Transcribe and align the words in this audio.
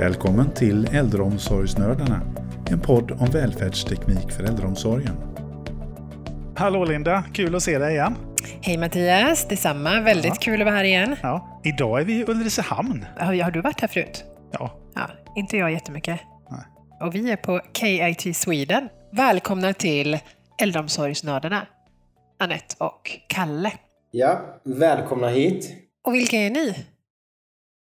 Välkommen 0.00 0.50
till 0.54 0.86
Äldreomsorgsnördarna, 0.94 2.20
en 2.70 2.80
podd 2.80 3.10
om 3.10 3.26
välfärdsteknik 3.32 4.32
för 4.32 4.44
äldreomsorgen. 4.44 5.16
Hallå 6.56 6.84
Linda, 6.84 7.24
kul 7.32 7.54
att 7.54 7.62
se 7.62 7.78
dig 7.78 7.92
igen. 7.94 8.14
Hej 8.62 8.76
Mattias, 8.78 9.48
detsamma. 9.48 10.00
Väldigt 10.00 10.26
Ja. 10.34 10.34
kul 10.40 10.60
att 10.60 10.66
vara 10.66 10.74
här 10.76 10.84
igen. 10.84 11.16
Ja, 11.22 11.60
idag 11.64 12.00
är 12.00 12.04
vi 12.04 12.20
i 12.20 12.24
Ulricehamn. 12.28 13.04
Har, 13.18 13.42
har 13.42 13.50
du 13.50 13.60
varit 13.60 13.80
här 13.80 13.88
förut? 13.88 14.24
Ja, 14.52 14.70
Ja, 14.94 15.10
inte 15.36 15.56
jag 15.56 15.72
jättemycket. 15.72 16.20
Nej. 16.50 16.60
Och 17.00 17.14
vi 17.14 17.30
är 17.30 17.36
på 17.36 17.60
KIT 17.72 18.36
Sweden. 18.36 18.88
Välkomna 19.12 19.72
till 19.72 20.18
Äldreomsorgsnördarna. 20.62 21.66
Anette 22.38 22.74
och 22.78 23.18
Kalle. 23.28 23.72
Ja, 24.10 24.40
välkomna 24.64 25.28
hit. 25.28 25.70
Och 26.06 26.14
vilka 26.14 26.36
är 26.36 26.50
ni? 26.50 26.74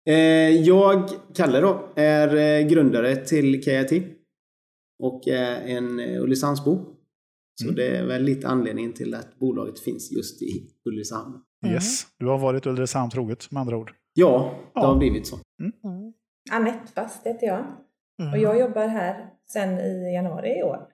Eh, 0.09 0.15
jag, 0.49 1.09
Kalle 1.35 1.59
då, 1.59 1.89
är 1.95 2.35
eh, 2.35 2.67
grundare 2.67 3.15
till 3.15 3.63
KIT 3.63 4.03
och 5.03 5.27
är 5.27 5.61
en 5.67 5.99
eh, 5.99 6.21
Ulricehamnsbo. 6.21 6.85
Så 7.61 7.63
Mm. 7.67 7.75
det 7.75 7.87
är 7.97 8.05
väl 8.05 8.23
lite 8.23 8.47
anledningen 8.47 8.93
till 8.93 9.13
att 9.15 9.39
bolaget 9.39 9.79
finns 9.79 10.11
just 10.11 10.41
i 10.41 10.69
Ulricehamn. 10.89 11.41
Mm. 11.63 11.75
yes. 11.75 12.07
Du 12.19 12.25
har 12.27 12.37
varit 12.37 12.65
Ulricehamn 12.65 13.11
troget 13.11 13.51
med 13.51 13.61
andra 13.61 13.77
ord. 13.77 13.91
Ja, 14.13 14.55
det 14.63 14.69
Ja. 14.81 14.85
har 14.87 14.97
blivit 14.97 15.27
så. 15.27 15.35
Mm. 15.61 16.13
Anette 16.51 16.91
Fast 16.95 17.25
heter 17.27 17.47
jag 17.47 17.65
Mm. 18.21 18.33
och 18.33 18.39
jag 18.39 18.59
jobbar 18.59 18.87
här 18.87 19.29
sedan 19.53 19.79
i 19.79 20.13
januari 20.13 20.59
i 20.59 20.63
år 20.63 20.87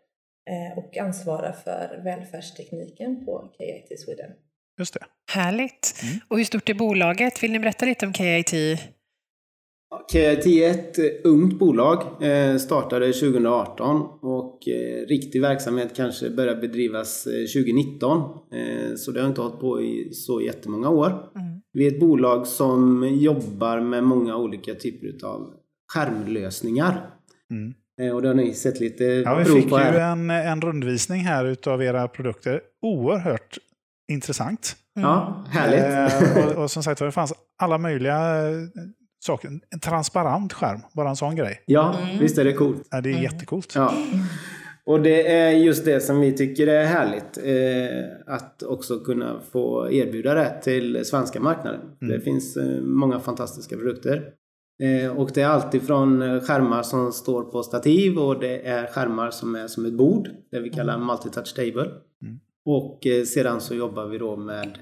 och 0.78 0.98
ansvarar 0.98 1.52
för 1.52 2.02
välfärdstekniken 2.04 3.26
på 3.26 3.54
KIT 3.58 4.00
Sweden. 4.00 4.32
Just 4.80 4.94
det. 4.94 5.00
Härligt. 5.32 5.96
Mm. 6.04 6.20
Och 6.28 6.38
hur 6.38 6.44
stort 6.44 6.70
är 6.70 6.74
bolaget? 6.74 7.44
Vill 7.44 7.52
ni 7.52 7.60
berätta 7.60 7.86
lite 7.86 8.06
om 8.06 8.14
KIT? 8.14 8.52
KIT 10.12 10.46
är 10.46 10.72
ett 10.72 11.00
eh, 11.00 11.06
ungt 11.24 11.60
bolag, 11.60 12.24
eh, 12.24 12.58
startade 12.58 13.14
2018 13.14 14.02
och 14.22 14.68
eh, 14.68 15.06
riktig 15.08 15.42
verksamhet 15.42 15.96
kanske 15.96 16.30
började 16.30 16.62
bedrivas 16.62 17.28
eh, 17.28 17.62
2019. 17.62 18.22
Eh, 18.54 18.96
så 18.96 19.12
det 19.12 19.22
har 19.22 19.28
inte 19.28 19.42
hållit 19.42 19.60
på 19.60 19.82
i 19.82 20.14
så 20.14 20.42
jättemånga 20.42 20.90
år. 20.90 21.08
Mm. 21.08 21.62
Vi 21.74 21.88
är 21.88 21.92
ett 21.92 22.00
bolag 22.00 22.48
som 22.48 23.08
jobbar 23.12 23.80
med 23.80 24.04
många 24.04 24.38
olika 24.38 24.74
typer 24.74 25.28
av 25.28 25.54
skärmlösningar. 25.94 27.10
Mm. 27.52 27.74
Och 28.16 28.22
det 28.22 28.28
har 28.28 28.36
ni 28.36 28.54
sett 28.54 28.80
lite 28.80 29.04
Ja, 29.04 29.36
vi 29.36 29.46
prov 29.46 29.56
fick 29.56 29.64
ju 29.64 29.70
på 29.70 29.78
här. 29.78 30.12
en, 30.12 30.30
en 30.30 30.62
rundvisning 30.62 31.22
här 31.22 31.46
utav 31.46 31.84
era 31.84 32.08
produkter. 32.08 32.62
Oerhört 32.82 33.58
intressant. 34.12 34.76
Ja, 34.94 35.46
härligt. 35.50 36.14
Eh, 36.40 36.48
och, 36.48 36.56
och 36.64 36.72
som 36.72 36.84
sagt 36.84 37.00
det 37.00 37.12
fanns 37.12 37.34
alla 37.58 37.78
möjliga 37.78 38.16
saker. 39.28 39.50
En 39.70 39.80
transparent 39.80 40.54
skärm, 40.54 40.80
bara 40.94 41.10
en 41.10 41.16
sån 41.16 41.36
grej. 41.36 41.64
Ja, 41.66 41.96
Mm. 42.00 42.20
visst 42.20 42.38
är 42.38 42.46
det 42.46 42.54
coolt. 42.54 42.88
Ja, 42.92 43.02
det 43.02 43.10
är 43.10 43.12
Mm. 43.12 43.24
jättecoolt. 43.24 43.76
Ja. 43.76 43.94
Och 44.86 45.02
det 45.02 45.32
är 45.32 45.50
just 45.52 45.86
det 45.86 46.02
som 46.02 46.20
vi 46.20 46.32
tycker 46.38 46.68
är 46.68 46.86
härligt. 46.86 47.38
Eh, 47.38 48.34
att 48.36 48.64
också 48.64 49.00
kunna 49.00 49.40
få 49.52 49.92
erbjuda 49.92 50.34
det 50.34 50.62
till 50.64 51.06
svenska 51.06 51.40
marknaden. 51.40 51.80
Mm. 52.02 52.14
Det 52.14 52.22
finns 52.22 52.58
eh, 52.58 52.82
många 52.82 53.20
fantastiska 53.20 53.76
produkter. 53.78 54.30
Eh, 54.84 55.18
och 55.18 55.32
det 55.34 55.42
är 55.42 55.48
alltid 55.48 55.82
från 55.82 56.22
eh, 56.22 56.40
skärmar 56.42 56.84
som 56.84 57.12
står 57.12 57.44
på 57.44 57.64
stativ 57.64 58.18
och 58.18 58.40
det 58.40 58.68
är 58.68 58.88
skärmar 58.88 59.32
som 59.32 59.56
är 59.56 59.68
som 59.68 59.86
ett 59.86 59.94
bord. 59.94 60.30
Det 60.52 60.60
vi 60.60 60.70
kallar 60.70 60.98
multitouch 60.98 61.56
table. 61.56 61.92
Mm. 62.22 62.40
Och 62.66 63.08
eh, 63.08 63.24
sedan 63.24 63.62
så 63.62 63.76
jobbar 63.76 64.06
vi 64.06 64.18
då 64.18 64.36
med 64.36 64.78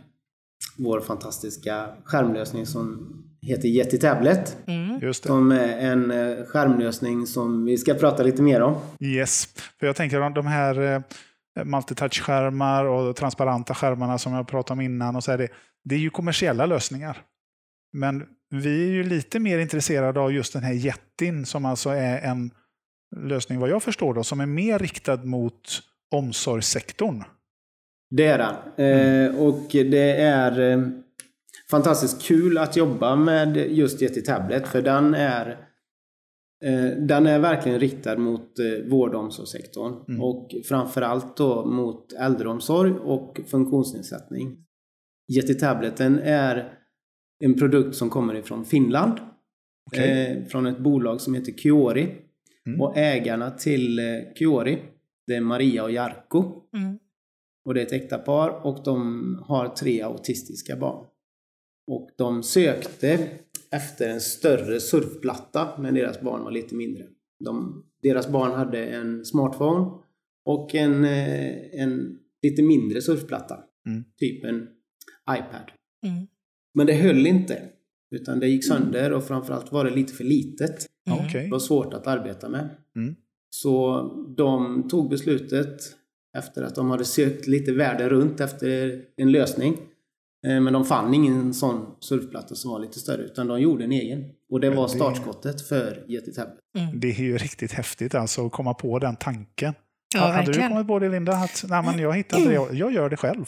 vår 0.78 1.00
fantastiska 1.00 1.88
skärmlösning 2.04 2.66
som 2.66 3.12
heter 3.46 3.68
Yeti 3.68 3.98
Tablet. 3.98 4.58
Mm. 4.68 5.00
Just 5.02 5.24
det. 5.24 5.28
Som 5.28 5.52
är 5.52 5.78
en 5.78 6.12
eh, 6.12 6.46
skärmlösning 6.46 7.28
som 7.28 7.66
vi 7.66 7.78
ska 7.78 7.94
prata 7.94 8.24
lite 8.24 8.42
mer 8.42 8.62
om. 8.62 8.76
Yes, 9.00 9.46
för 9.80 9.88
jag 9.88 9.96
tänker 9.96 10.22
om 10.22 10.34
de 10.34 10.48
här 10.48 10.82
eh, 10.82 11.02
multitouch-skärmar 11.64 12.86
och 12.86 13.16
transparenta 13.16 13.74
skärmarna 13.74 14.18
som 14.18 14.34
jag 14.34 14.48
pratade 14.48 14.74
om 14.74 14.82
innan. 14.82 15.16
Och 15.16 15.24
så 15.24 15.32
är 15.32 15.38
det, 15.38 15.48
det 15.84 15.96
är 15.96 16.00
ju 16.00 16.10
kommersiella 16.10 16.66
lösningar. 16.66 17.18
Men 17.94 18.24
vi 18.50 18.84
är 18.84 18.92
ju 18.92 19.04
lite 19.04 19.40
mer 19.40 19.60
intresserade 19.60 20.20
av 20.20 20.34
just 20.34 20.54
den 20.54 20.64
här 20.64 20.74
Jetin 20.74 21.46
som 21.46 21.66
alltså 21.66 21.90
är 21.90 22.20
en 22.20 22.52
lösning, 23.16 23.60
vad 23.60 23.70
jag 23.70 23.84
förstår, 23.84 24.14
då, 24.14 24.24
som 24.24 24.40
är 24.40 24.46
mer 24.46 24.80
riktad 24.80 25.18
mot 25.18 25.82
omsorgssektorn. 26.12 27.24
Det 28.10 28.26
är 28.26 28.38
den. 28.38 28.56
Eh, 28.86 29.36
och 29.36 29.68
det 29.72 30.22
är 30.22 30.72
eh, 30.72 30.88
fantastiskt 31.72 32.22
kul 32.22 32.58
att 32.58 32.76
jobba 32.76 33.16
med 33.16 33.58
just 33.58 34.02
Yeti 34.02 34.22
Tablet 34.22 34.68
för 34.68 34.82
den 34.82 35.14
är 35.14 35.50
eh, 36.66 36.98
den 37.00 37.28
är 37.28 37.40
verkligen 37.40 37.80
riktad 37.80 38.18
mot 38.18 38.60
eh, 38.60 38.90
vård 38.90 39.16
och 39.16 39.22
omsorgssektorn 39.22 39.94
Mm. 40.08 40.22
och 40.22 40.52
framförallt 40.66 41.38
då 41.38 41.66
mot 41.66 42.14
äldreomsorg 42.14 42.92
och 42.92 43.40
funktionsnedsättning. 43.48 44.58
Yeti 45.36 45.54
Tableten 45.54 46.20
är 46.20 46.80
en 47.40 47.54
produkt 47.54 47.96
som 47.96 48.10
kommer 48.10 48.36
ifrån 48.36 48.66
Finland. 48.66 49.20
Okej. 49.92 50.38
Eh, 50.38 50.46
från 50.48 50.66
ett 50.66 50.80
bolag 50.80 51.22
som 51.22 51.34
heter 51.34 51.52
Kiori. 51.52 52.16
Mm. 52.68 52.82
Och 52.82 52.98
ägarna 52.98 53.52
till 53.52 54.00
Kiori, 54.40 54.82
det 55.28 55.36
är 55.36 55.42
Maria 55.42 55.84
och 55.84 55.92
Jarkko. 55.92 56.64
Mm. 56.78 57.00
Och 57.66 57.74
det 57.74 57.82
är 57.82 57.86
ett 57.86 57.92
äkta 57.92 58.18
par 58.18 58.66
och 58.66 58.84
de 58.86 59.24
har 59.48 59.68
tre 59.68 60.02
autistiska 60.02 60.76
barn. 60.76 61.06
Och 61.88 62.10
de 62.18 62.44
sökte 62.44 63.30
efter 63.72 64.10
en 64.10 64.22
större 64.22 64.80
surfplatta 64.80 65.82
när 65.82 65.92
deras 65.92 66.22
barn 66.22 66.44
var 66.44 66.52
lite 66.52 66.76
mindre. 66.76 67.04
De, 67.40 67.84
deras 68.02 68.30
barn 68.30 68.52
hade 68.52 68.86
en 68.86 69.26
smartphone 69.26 69.92
och 70.46 70.76
en, 70.76 71.06
eh, 71.06 71.82
en 71.82 72.20
lite 72.42 72.64
mindre 72.64 73.02
surfplatta. 73.02 73.60
Mm. 73.88 74.04
Typ 74.20 74.44
en 74.44 74.68
iPad. 75.30 75.72
Mm. 76.06 76.28
Men 76.74 76.88
det 76.88 76.94
höll 76.94 77.28
inte. 77.28 77.62
Utan 78.16 78.40
det 78.40 78.48
gick 78.48 78.66
sönder 78.66 79.14
och 79.14 79.24
framförallt 79.24 79.72
var 79.72 79.86
det 79.86 79.96
lite 79.96 80.14
för 80.14 80.24
litet. 80.24 80.86
Mm. 81.10 81.26
Okej. 81.26 81.44
Det 81.44 81.52
var 81.52 81.60
svårt 81.60 81.94
att 81.94 82.08
arbeta 82.08 82.50
med. 82.50 82.70
Mm. 82.96 83.16
Så 83.50 84.04
de 84.38 84.84
tog 84.88 85.10
beslutet 85.10 85.82
efter 86.38 86.64
att 86.64 86.76
de 86.76 86.90
hade 86.90 87.06
sökt 87.06 87.48
lite 87.48 87.72
världen 87.72 88.10
runt 88.10 88.40
efter 88.40 89.02
en 89.16 89.32
lösning. 89.32 89.78
Eh, 90.46 90.62
Men 90.62 90.74
de 90.74 90.86
fann 90.86 91.14
ingen 91.14 91.54
sån 91.54 91.86
surfplatta 92.00 92.56
som 92.56 92.72
var 92.72 92.80
lite 92.80 93.00
större 93.00 93.22
utan 93.22 93.48
de 93.48 93.62
gjorde 93.62 93.84
en 93.84 93.92
egen. 93.92 94.24
Och 94.52 94.60
det 94.60 94.70
var 94.70 94.88
startskottet 94.88 95.68
för 95.68 96.06
Yeti 96.08 96.34
Tablet. 96.34 96.60
Mm. 96.78 97.00
Det 97.00 97.08
är 97.08 97.14
ju 97.20 97.38
riktigt 97.38 97.72
häftigt 97.72 98.16
alltså 98.16 98.46
att 98.46 98.52
komma 98.52 98.74
på 98.74 99.00
den 99.00 99.16
tanken. 99.16 99.74
Ja, 100.16 100.22
Hade 100.22 100.52
du 100.52 100.68
kommit 100.70 100.88
på 100.88 101.00
det 101.00 101.10
Linda? 101.10 101.32
Att 101.34 101.66
nej, 101.68 101.84
men 101.84 102.00
jag 102.00 102.14
hittar 102.14 102.38
inte 102.38 102.50
det, 102.50 102.56
jag- 102.56 102.74
jag 102.74 102.92
gör 102.94 103.10
det 103.10 103.18
själv. 103.18 103.46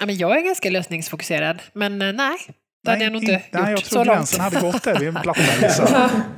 Ja, 0.00 0.06
men 0.06 0.16
jag 0.16 0.38
är 0.40 0.44
ganska 0.44 0.70
lösningsfokuserad, 0.70 1.62
men 1.72 2.02
eh, 2.02 2.12
nej. 2.12 2.36
Det 2.86 2.90
hade 2.90 3.04
jag 3.04 3.12
nog 3.12 3.22
inte 3.22 3.32
in- 3.32 3.38
nej, 3.52 3.62
jag 3.62 3.70
gjort 3.70 3.84
tror 3.84 3.88
så 4.00 4.04
långt. 4.04 4.16
gränsen 4.16 4.40
hade 4.40 4.60
gått 4.60 4.82
där 4.82 4.98
vid 4.98 5.08
en 5.08 5.14
platta. 5.22 5.40
Liksom. 5.62 5.86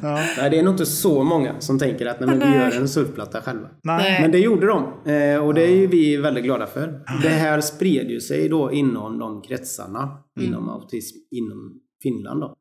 Ja. 0.02 0.14
Nej, 0.38 0.50
det 0.50 0.58
är 0.58 0.62
nog 0.62 0.74
inte 0.74 0.86
så 0.86 1.22
många 1.24 1.60
som 1.60 1.78
tänker 1.78 2.06
att 2.06 2.20
nej, 2.20 2.28
men 2.28 2.38
vi 2.52 2.56
gör 2.58 2.76
en 2.80 2.88
surfplatta 2.88 3.40
själva. 3.42 3.68
Nej. 3.82 4.22
Men 4.22 4.30
det 4.32 4.38
gjorde 4.38 4.66
de. 4.66 5.10
Eh, 5.12 5.38
Och 5.46 5.54
det 5.54 5.62
är 5.62 5.76
ju 5.76 5.86
vi 5.86 6.16
väldigt 6.16 6.44
glada 6.44 6.66
för. 6.66 7.00
Det 7.22 7.28
här 7.28 7.60
spred 7.60 8.10
ju 8.10 8.20
sig 8.20 8.48
då 8.48 8.72
inom 8.72 9.18
de 9.18 9.42
kretsarna 9.42 10.02
Mm. 10.38 10.48
inom 10.48 10.68
autism 10.68 11.16
inom 11.30 11.80
Finland. 12.02 12.40
Då. 12.40 12.54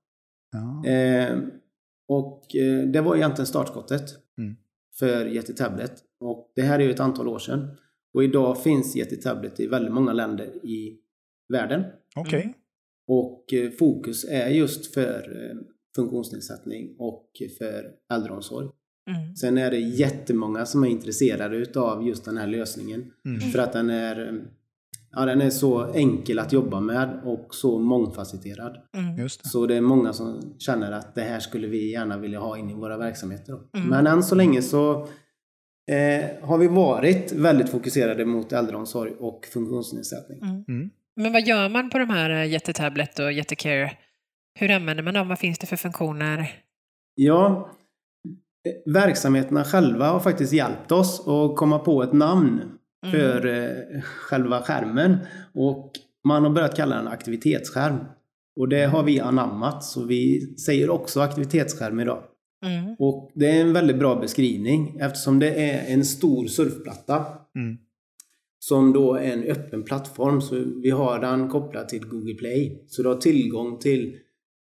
Ja. 0.51 0.89
Eh, 0.91 1.37
och 2.09 2.55
eh, 2.55 2.87
det 2.93 3.01
var 3.01 3.15
egentligen 3.15 3.45
startskottet 3.47 4.03
Mm. 4.37 4.55
för 4.99 5.25
Yeti 5.35 5.53
Tablet. 5.53 5.91
Och 6.19 6.51
det 6.55 6.61
här 6.61 6.79
är 6.79 6.83
ju 6.83 6.91
ett 6.91 6.99
antal 6.99 7.27
år 7.27 7.39
sedan. 7.39 7.77
Och 8.13 8.23
idag 8.23 8.63
finns 8.63 8.95
Yeti 8.97 9.15
Tablet 9.15 9.59
i 9.59 9.67
väldigt 9.67 9.93
många 9.93 10.13
länder 10.13 10.45
i 10.65 10.97
världen. 11.53 11.83
Okej. 12.15 12.53
Och 13.07 13.53
eh, 13.53 13.71
fokus 13.71 14.25
är 14.29 14.49
just 14.49 14.93
för 14.93 15.49
eh, 15.49 15.57
funktionsnedsättning 15.95 16.95
och 16.99 17.31
för 17.57 17.91
äldreomsorg. 18.13 18.67
Mm. 19.09 19.35
Sen 19.35 19.57
är 19.57 19.71
det 19.71 19.79
jättemånga 19.79 20.65
som 20.65 20.83
är 20.83 20.87
intresserade 20.87 21.57
utav 21.57 22.07
just 22.07 22.25
den 22.25 22.37
här 22.37 22.47
lösningen. 22.47 23.11
Mm. 23.25 23.39
För 23.39 23.59
att 23.59 23.73
den 23.73 23.89
är, 23.89 24.41
ja, 25.11 25.25
den 25.25 25.41
är 25.41 25.49
så 25.49 25.93
enkel 25.93 26.39
att 26.39 26.53
jobba 26.53 26.79
med 26.79 27.21
och 27.23 27.55
så 27.55 27.79
mångfacetterad. 27.79 28.77
Mm. 28.97 29.17
Just 29.17 29.43
det. 29.43 29.49
Så 29.49 29.65
det 29.65 29.75
är 29.75 29.81
många 29.81 30.13
som 30.13 30.55
känner 30.57 30.91
att 30.91 31.15
det 31.15 31.21
här 31.21 31.39
skulle 31.39 31.67
vi 31.67 31.91
gärna 31.91 32.17
vilja 32.17 32.39
ha 32.39 32.57
in 32.57 32.69
i 32.69 32.73
våra 32.73 32.97
verksamheter. 32.97 33.53
Mm. 33.77 33.87
Men 33.89 34.07
än 34.07 34.23
så 34.23 34.35
länge 34.35 34.61
så 34.61 35.07
eh, 35.91 36.47
har 36.47 36.57
vi 36.57 36.67
varit 36.67 37.31
väldigt 37.31 37.69
fokuserade 37.69 38.25
mot 38.25 38.51
äldreomsorg 38.51 39.13
och 39.19 39.45
funktionsnedsättning. 39.53 40.39
Mm. 40.67 40.89
Men 41.17 41.31
vad 41.31 41.47
gör 41.47 41.69
man 41.69 41.89
på 41.89 41.97
de 41.97 42.09
här 42.09 42.29
eh, 42.29 42.45
Jättetablet 42.51 43.19
och 43.19 43.31
Jättecare? 43.31 43.91
Hur 44.59 44.71
använder 44.71 45.03
man 45.03 45.13
dem? 45.13 45.27
Vad 45.27 45.39
finns 45.39 45.59
det 45.59 45.67
för 45.67 45.75
funktioner? 45.75 46.51
Ja, 47.15 47.69
eh, 48.67 48.93
verksamheterna 48.93 49.63
själva 49.63 50.07
har 50.07 50.19
faktiskt 50.19 50.53
hjälpt 50.53 50.91
oss 50.91 51.27
att 51.27 51.55
komma 51.55 51.79
på 51.79 52.03
ett 52.03 52.13
namn 52.13 52.61
Mm. 53.05 53.19
för 53.19 53.45
eh, 53.47 54.01
själva 54.01 54.61
skärmen. 54.61 55.17
Och 55.53 55.91
man 56.27 56.43
har 56.43 56.49
börjat 56.49 56.75
kalla 56.75 56.95
den 56.95 57.07
aktivitetsskärm. 57.07 57.97
Och 58.59 58.69
det 58.69 58.85
har 58.85 59.03
vi 59.03 59.19
anammat, 59.19 59.83
så 59.83 60.05
vi 60.05 60.41
säger 60.55 60.89
också 60.89 61.21
aktivitetsskärm 61.21 61.99
idag. 61.99 62.23
Mm. 62.65 62.95
Och 62.99 63.31
det 63.35 63.45
är 63.51 63.61
en 63.61 63.73
väldigt 63.73 63.99
bra 63.99 64.15
beskrivning 64.15 64.97
eftersom 64.99 65.39
det 65.39 65.69
är 65.71 65.93
en 65.93 66.05
stor 66.05 66.47
surfplatta 66.47 67.25
Mm. 67.55 67.77
Som 68.59 68.93
då 68.93 69.13
är 69.15 69.33
en 69.33 69.43
öppen 69.43 69.83
plattform. 69.83 70.41
Så 70.41 70.55
vi 70.83 70.89
har 70.89 71.19
den 71.19 71.49
kopplad 71.49 71.89
till 71.89 72.07
Google 72.07 72.33
Play. 72.33 72.83
Så 72.87 73.03
du 73.03 73.09
har 73.09 73.15
tillgång 73.15 73.79
till 73.79 74.17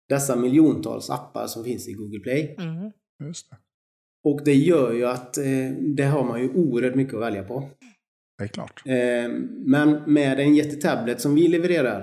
dessa 0.10 0.36
miljontals 0.36 1.10
appar 1.10 1.48
som 1.48 1.64
finns 1.64 1.88
i 1.88 1.94
Google 1.94 2.20
Play. 2.20 2.56
Mm. 2.60 2.92
Just 3.28 3.50
det. 3.50 3.58
Och 4.24 4.42
det 4.46 4.54
gör 4.54 4.94
ju 4.94 5.06
att 5.06 5.38
eh, 5.38 5.72
det 5.96 6.04
har 6.04 6.24
man 6.24 6.42
ju 6.42 6.50
oerhört 6.50 6.96
mycket 6.96 7.14
att 7.14 7.22
välja 7.22 7.44
på. 7.44 7.70
det 8.38 8.44
är 8.44 8.48
klart. 8.48 8.82
Eh, 8.86 9.30
men 9.66 10.14
med 10.14 10.40
en 10.40 10.56
Yeti-tablet 10.56 11.22
som 11.22 11.36
vi 11.36 11.48
levererar, 11.48 12.02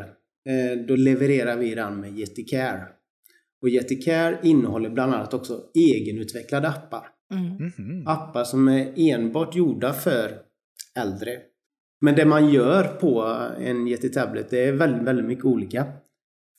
eh, 0.48 0.86
då 0.88 0.96
levererar 0.96 1.56
vi 1.56 1.74
den 1.74 2.00
med 2.00 2.18
Yeti 2.18 2.44
Care. 2.44 2.88
Och 3.62 3.68
Yeti 3.68 3.96
Care 3.96 4.38
innehåller 4.42 4.90
bland 4.90 5.14
annat 5.14 5.34
också 5.34 5.60
egenutvecklade 5.74 6.68
appar. 6.68 7.06
Mm. 7.34 7.72
Mhm. 7.78 8.06
Appar 8.06 8.44
som 8.44 8.68
är 8.68 8.92
enbart 8.96 9.56
gjorda 9.56 9.92
för 9.92 10.38
äldre. 10.98 11.40
Men 12.02 12.14
det 12.14 12.25
man 12.25 12.49
gör 12.50 12.84
på 12.84 13.22
en 13.60 13.88
Yeti 13.88 14.08
Tablet, 14.08 14.50
det 14.50 14.64
är 14.69 14.72
väldigt, 14.72 15.02
väldigt 15.02 15.26
mycket 15.26 15.44
olika. 15.44 15.84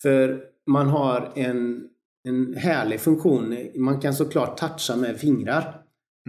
För 0.02 0.40
man 0.68 0.88
har 0.88 1.32
en, 1.36 1.84
en 2.28 2.54
härlig 2.58 3.00
funktion. 3.00 3.58
Man 3.76 4.00
kan 4.00 4.14
såklart 4.14 4.58
toucha 4.58 4.96
med 4.96 5.18
fingrar. 5.18 5.76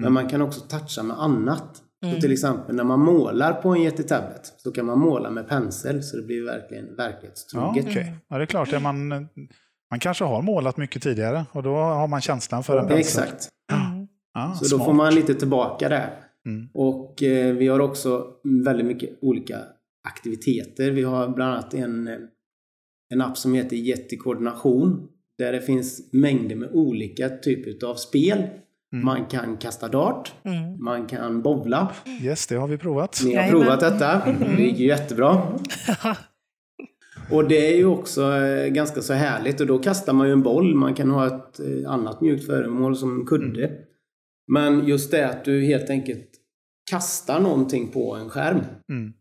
Men 0.00 0.12
man 0.12 0.28
kan 0.28 0.42
också 0.42 0.60
toucha 0.60 1.02
med 1.02 1.20
annat. 1.20 1.80
Så 2.14 2.20
till 2.20 2.32
exempel 2.32 2.76
när 2.76 2.84
man 2.84 3.00
målar 3.00 3.52
på 3.52 3.68
en 3.68 3.82
Yeti 3.82 4.02
Tablet 4.02 4.52
så 4.56 4.72
kan 4.72 4.86
man 4.86 4.98
måla 4.98 5.30
med 5.30 5.48
pensel 5.48 6.02
så 6.02 6.16
det 6.16 6.22
blir 6.22 6.44
verkligen 6.44 6.86
Ja, 6.88 6.94
verklighetstroget. 7.04 7.84
okej. 7.88 8.14
ja, 8.28 8.36
det 8.38 8.44
är 8.44 8.46
klart. 8.46 8.72
Är 8.72 8.80
man, 8.80 9.08
man 9.90 10.00
kanske 10.00 10.24
har 10.24 10.42
målat 10.42 10.76
mycket 10.76 11.02
tidigare 11.02 11.44
och 11.52 11.62
då 11.62 11.74
har 11.76 12.08
man 12.08 12.20
känslan 12.20 12.64
för 12.64 12.78
en 12.78 12.88
pensel. 12.88 13.22
Exakt. 13.24 13.48
Mm. 13.72 14.08
Ja, 14.34 14.54
Så 14.58 14.64
då 14.64 14.68
smart. 14.68 14.84
får 14.86 14.92
man 14.92 15.14
lite 15.14 15.34
tillbaka 15.34 15.88
där. 15.88 16.10
Mm. 16.46 16.68
Och 16.74 17.22
eh, 17.22 17.54
vi 17.54 17.66
har 17.66 17.80
också 17.80 18.26
väldigt 18.64 18.86
mycket 18.86 19.10
olika 19.20 19.58
aktiviteter. 20.08 20.90
Vi 20.90 21.02
har 21.02 21.28
bland 21.28 21.52
annat 21.52 21.74
en, 21.74 22.08
en 23.14 23.20
app 23.20 23.38
som 23.38 23.54
heter 23.54 23.76
Jättekoordination. 23.76 25.08
Där 25.38 25.52
det 25.52 25.60
finns 25.60 26.12
mängder 26.12 26.56
med 26.56 26.68
olika 26.72 27.28
typer 27.28 27.86
av 27.86 27.94
spel. 27.94 28.38
Mm. 28.92 29.04
Man 29.04 29.26
kan 29.26 29.56
kasta 29.56 29.88
dart. 29.88 30.32
Mm. 30.44 30.84
Man 30.84 31.06
kan 31.06 31.42
bowla. 31.42 31.92
Yes, 32.22 32.46
det 32.46 32.56
har 32.56 32.68
vi 32.68 32.78
provat. 32.78 33.20
Ni 33.24 33.34
har 33.34 33.42
Jajamän. 33.42 33.62
provat 33.62 33.80
detta. 33.80 34.32
Det 34.56 34.62
gick 34.62 34.78
ju 34.78 34.86
jättebra. 34.86 35.58
Och 37.30 37.48
det 37.48 37.72
är 37.72 37.76
ju 37.76 37.86
också 37.86 38.32
eh, 38.32 38.68
ganska 38.68 39.02
så 39.02 39.12
härligt 39.12 39.60
och 39.60 39.66
då 39.66 39.78
kastar 39.78 40.12
man 40.12 40.26
ju 40.26 40.32
en 40.32 40.42
boll. 40.42 40.74
Man 40.74 40.94
kan 40.94 41.10
ha 41.10 41.26
ett 41.26 41.60
eh, 41.60 41.90
annat 41.90 42.20
mjukt 42.20 42.46
föremål 42.46 42.96
som 42.96 43.20
en 43.20 43.26
kudde. 43.26 43.70
Men 44.46 44.86
just 44.86 45.10
det 45.10 45.28
att 45.28 45.44
du 45.44 45.64
helt 45.64 45.90
enkelt 45.90 46.30
kastar 46.90 47.40
någonting 47.40 47.88
på 47.88 48.14
en 48.14 48.30
skärm. 48.30 48.60
Mm. 48.88 49.12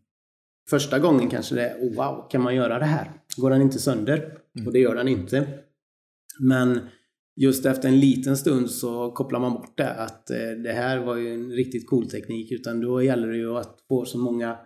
Första 0.70 0.98
gången 0.98 1.30
kanske 1.30 1.54
det 1.54 1.68
är 1.68 1.76
oh, 1.76 1.94
wow, 1.94 2.28
kan 2.30 2.42
man 2.42 2.54
göra 2.54 2.78
det 2.78 2.84
här? 2.84 3.10
Går 3.36 3.50
den 3.50 3.62
inte 3.62 3.78
sönder? 3.78 4.38
Och 4.66 4.72
det 4.72 4.78
gör 4.78 4.94
den 4.94 5.08
inte. 5.08 5.48
Men 6.38 6.80
just 7.36 7.66
efter 7.66 7.88
en 7.88 8.00
liten 8.00 8.36
stund 8.36 8.70
så 8.70 9.10
kopplar 9.10 9.40
man 9.40 9.52
bort 9.52 9.76
det 9.76 9.90
att 9.90 10.30
eh, 10.30 10.50
det 10.64 10.72
här 10.72 10.98
var 10.98 11.16
ju 11.16 11.34
en 11.34 11.50
riktigt 11.50 11.88
cool 11.88 12.10
teknik 12.10 12.52
utan 12.52 12.80
då 12.80 13.02
gäller 13.02 13.28
det 13.28 13.36
ju 13.36 13.56
att 13.56 13.78
få 13.88 14.04
så 14.04 14.18
många 14.18 14.58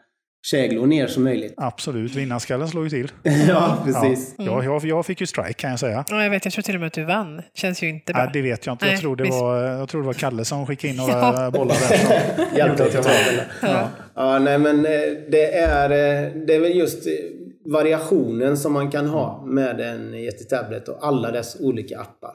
käglor 0.43 0.87
ner 0.87 1.07
som 1.07 1.25
möjligt. 1.25 1.55
Absolut, 1.57 2.15
vinnarskallen 2.15 2.69
slår 2.69 2.85
ju 2.85 2.91
till. 2.91 3.13
ja, 3.49 3.79
precis. 3.85 4.35
Ja, 4.39 4.65
jag, 4.65 4.85
jag 4.85 5.07
fick 5.07 5.21
ju 5.21 5.27
strike 5.27 5.53
kan 5.53 5.71
jag 5.71 5.79
säga. 5.79 6.05
Ja, 6.09 6.23
jag 6.23 6.31
vet, 6.31 6.45
jag 6.45 6.55
tror 6.55 6.63
till 6.63 6.75
och 6.75 6.81
med 6.81 6.87
att 6.87 6.93
du 6.93 7.05
vann. 7.05 7.43
Känns 7.55 7.83
ju 7.83 7.89
inte 7.89 8.13
bra. 8.13 8.23
Nej, 8.23 8.31
det 8.33 8.43
vet 8.43 8.67
jag 8.67 8.73
inte. 8.75 8.87
Jag 8.87 9.01
tror, 9.01 9.17
det 9.17 9.25
visst. 9.25 9.41
var, 9.41 9.57
jag 9.57 9.89
tror 9.89 10.01
det 10.01 10.07
var 10.07 10.15
Kalle 10.15 10.45
som 10.45 10.67
skickade 10.67 10.89
in 10.91 10.97
några 10.97 11.13
Ja. 11.13 11.51
bollar 11.51 11.75
där. 11.75 12.57
Hjälpte 12.59 12.85
att 12.85 12.95
jag 12.95 13.03
har 13.03 13.13
ja. 13.63 13.89
Ja, 14.15 14.39
nej 14.39 14.59
men 14.59 14.87
eh, 14.87 14.93
det 15.31 15.53
är, 15.55 15.91
eh, 15.91 16.33
det 16.47 16.55
är 16.55 16.61
väl 16.61 16.77
just 16.77 17.07
eh, 17.07 17.13
variationen 17.73 18.57
som 18.57 18.73
man 18.73 18.91
kan 18.91 19.07
ha 19.07 19.45
med 19.47 19.81
en 19.81 20.15
Yeti-tablet 20.15 20.89
och 20.89 21.07
alla 21.07 21.31
dess 21.31 21.57
olika 21.61 22.01
appar. 22.01 22.33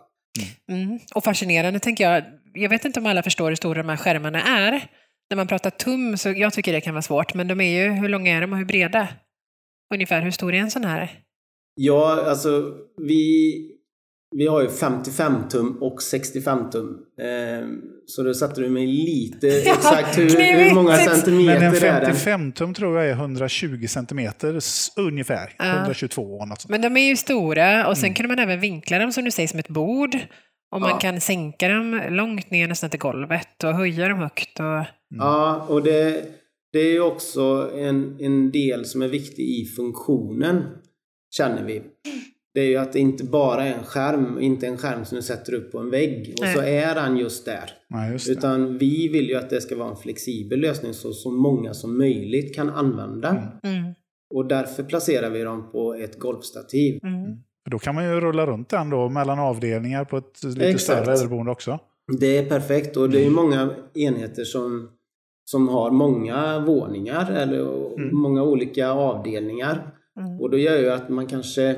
Mm. 0.70 1.00
Och 1.16 1.24
fascinerande 1.24 1.80
tänker 1.80 2.12
jag. 2.12 2.24
Jag 2.54 2.70
vet 2.70 2.86
inte 2.86 3.00
om 3.00 3.06
alla 3.06 3.24
förstår 3.24 3.50
hur 3.50 3.56
stora 3.56 3.82
de 3.82 3.90
här 3.90 3.98
skärmarna 3.98 4.42
är. 4.42 4.82
När 5.30 5.36
man 5.36 5.48
pratar 5.48 5.70
tum 5.70 6.18
så 6.18 6.30
jag 6.30 6.54
tycker 6.54 6.74
det 6.74 6.82
kan 6.82 6.94
vara 6.94 7.02
svårt, 7.02 7.34
men 7.34 7.48
de 7.48 7.62
är 7.62 7.84
ju, 7.84 7.92
hur 7.92 8.10
långa 8.10 8.38
är 8.38 8.42
de 8.42 8.52
och 8.52 8.58
hur 8.58 8.66
breda? 8.66 9.08
Ungefär, 9.94 10.22
hur 10.22 10.32
stor 10.32 10.54
är 10.54 10.58
en 10.58 10.72
sån 10.72 10.86
här? 10.86 11.20
Ja, 11.76 12.26
alltså 12.30 12.74
vi, 13.08 13.54
vi 14.36 14.48
har 14.48 14.62
ju 14.62 14.70
55 14.70 15.48
tum 15.50 15.78
och 15.82 16.02
65 16.02 16.70
tum. 16.70 17.00
Eh, 17.20 17.68
så 18.06 18.24
då 18.24 18.34
satte 18.34 18.62
du 18.62 18.70
mig 18.70 18.88
lite 18.88 19.48
Ja, 19.66 19.74
exakt 19.74 20.18
hur, 20.18 20.30
hur 20.30 20.76
många 20.76 20.90
Men 20.90 21.10
centimeter 21.10 21.62
en 21.62 21.76
är 21.76 22.02
den? 22.02 22.16
55-tum 22.16 22.74
tror 22.74 22.98
jag 22.98 23.10
är 23.10 23.14
120 23.14 23.88
centimeter 23.88 24.60
ungefär. 24.98 25.56
Ja. 25.58 25.76
122 25.76 26.22
och 26.22 26.48
något 26.48 26.62
sånt. 26.62 26.70
Men 26.70 26.82
de 26.82 26.98
är 26.98 27.08
ju 27.10 27.16
stora 27.16 27.88
och 27.88 27.98
sen 27.98 28.14
kan 28.14 28.28
man 28.28 28.40
även 28.40 28.60
vinkla 28.60 29.00
dem 29.00 29.12
som 29.12 29.24
du 29.24 29.32
säger 29.32 29.48
som 29.48 29.60
ett 29.60 29.70
bord. 29.70 30.18
Och 30.74 30.82
man 30.82 30.90
Ja. 30.90 31.00
kan 31.00 31.22
sänka 31.22 31.68
dem 31.68 32.02
långt 32.10 32.52
ner 32.52 32.68
nästan 32.68 32.90
till 32.90 33.00
golvet 33.00 33.64
och 33.64 33.74
höja 33.74 34.08
dem 34.08 34.20
högt. 34.20 34.60
Och... 34.60 34.86
Ja, 35.18 35.66
och 35.70 35.84
det, 35.84 36.26
det 36.74 36.80
är 36.80 36.92
ju 36.92 37.02
också 37.02 37.72
en, 37.76 38.18
en 38.20 38.52
del 38.52 38.86
som 38.86 39.02
är 39.02 39.08
viktig 39.08 39.44
i 39.44 39.66
funktionen, 39.66 40.64
känner 41.38 41.64
vi. 41.64 41.82
Det 42.54 42.62
är 42.62 42.66
ju 42.66 42.78
att 42.78 42.94
det 42.94 43.00
inte 43.00 43.24
bara 43.24 43.64
är 43.64 43.74
en 43.74 43.84
skärm, 43.84 44.40
inte 44.42 44.68
en 44.68 44.78
skärm 44.78 45.06
som 45.06 45.16
du 45.16 45.22
sätter 45.22 45.54
upp 45.54 45.72
på 45.72 45.80
en 45.80 45.90
vägg 45.90 46.36
och 46.42 46.48
så 46.48 46.62
är 46.62 46.96
den 46.96 47.18
just 47.18 47.46
där. 47.46 47.70
Nej, 47.90 48.12
just 48.12 48.26
det. 48.26 48.32
Utan 48.32 48.78
vi 48.78 49.08
vill 49.08 49.30
ju 49.30 49.36
att 49.36 49.50
det 49.50 49.62
ska 49.62 49.76
vara 49.76 49.90
en 49.90 49.98
flexibel 49.98 50.60
lösning 50.60 50.94
så 50.94 51.14
så 51.14 51.32
många 51.32 51.74
som 51.74 51.98
möjligt 51.98 52.56
kan 52.56 52.70
använda. 52.70 53.30
Mm. 53.64 53.94
Och 54.34 54.48
därför 54.48 54.84
placerar 54.84 55.30
vi 55.30 55.44
dem 55.44 55.72
på 55.72 55.94
ett 55.94 56.20
golfstativ. 56.20 57.00
Mm. 57.04 57.38
För 57.64 57.72
Då 57.72 57.80
kan 57.80 57.96
man 57.96 58.04
ju 58.04 58.20
rulla 58.20 58.46
runt 58.46 58.70
den 58.70 58.90
då 58.90 59.10
mellan 59.10 59.40
avdelningar 59.40 60.06
på 60.06 60.18
ett 60.18 60.44
lite 60.44 60.66
Exakt. 60.66 60.84
större 60.84 61.14
äldreboende 61.14 61.52
också. 61.52 61.80
Det 62.20 62.38
är 62.38 62.46
perfekt 62.46 62.98
och 62.98 63.10
det 63.10 63.20
är 63.20 63.24
ju 63.24 63.30
många 63.30 63.70
enheter 63.94 64.44
som, 64.44 64.90
som 65.46 65.70
har 65.70 65.92
många 65.92 66.60
våningar 66.60 67.32
eller 67.32 67.90
många 68.12 68.44
olika 68.44 68.92
avdelningar. 68.92 69.94
Mm. 70.20 70.42
Och 70.42 70.50
då 70.50 70.58
gör 70.58 70.78
ju 70.78 70.90
att 70.90 71.10
man 71.10 71.28
kanske 71.28 71.76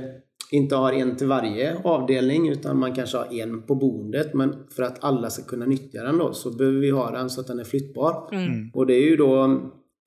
inte 0.51 0.75
har 0.75 0.93
en 0.93 1.15
till 1.15 1.27
varje 1.27 1.77
avdelning 1.83 2.49
utan 2.49 2.79
man 2.79 2.95
kanske 2.95 3.17
har 3.17 3.33
en 3.33 3.61
på 3.61 3.75
boendet. 3.75 4.33
Men 4.33 4.55
för 4.75 4.83
att 4.83 5.03
alla 5.03 5.29
ska 5.29 5.43
kunna 5.43 5.65
nyttja 5.65 6.03
den 6.03 6.17
då 6.17 6.33
så 6.33 6.51
behöver 6.51 6.79
vi 6.79 6.89
ha 6.89 7.11
den 7.11 7.29
så 7.29 7.41
att 7.41 7.47
den 7.47 7.59
är 7.59 7.63
flyttbar. 7.63 8.29
Mm. 8.31 8.71
Och 8.73 8.87
det 8.87 8.93
är 8.93 9.09
ju 9.09 9.15
då 9.15 9.61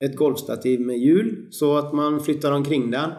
ett 0.05 0.15
golfstativ 0.15 0.81
med 0.81 0.97
hjul 0.97 1.47
så 1.49 1.77
att 1.77 1.93
man 1.93 2.19
flyttar 2.19 2.51
omkring 2.51 2.91
den. 2.91 3.09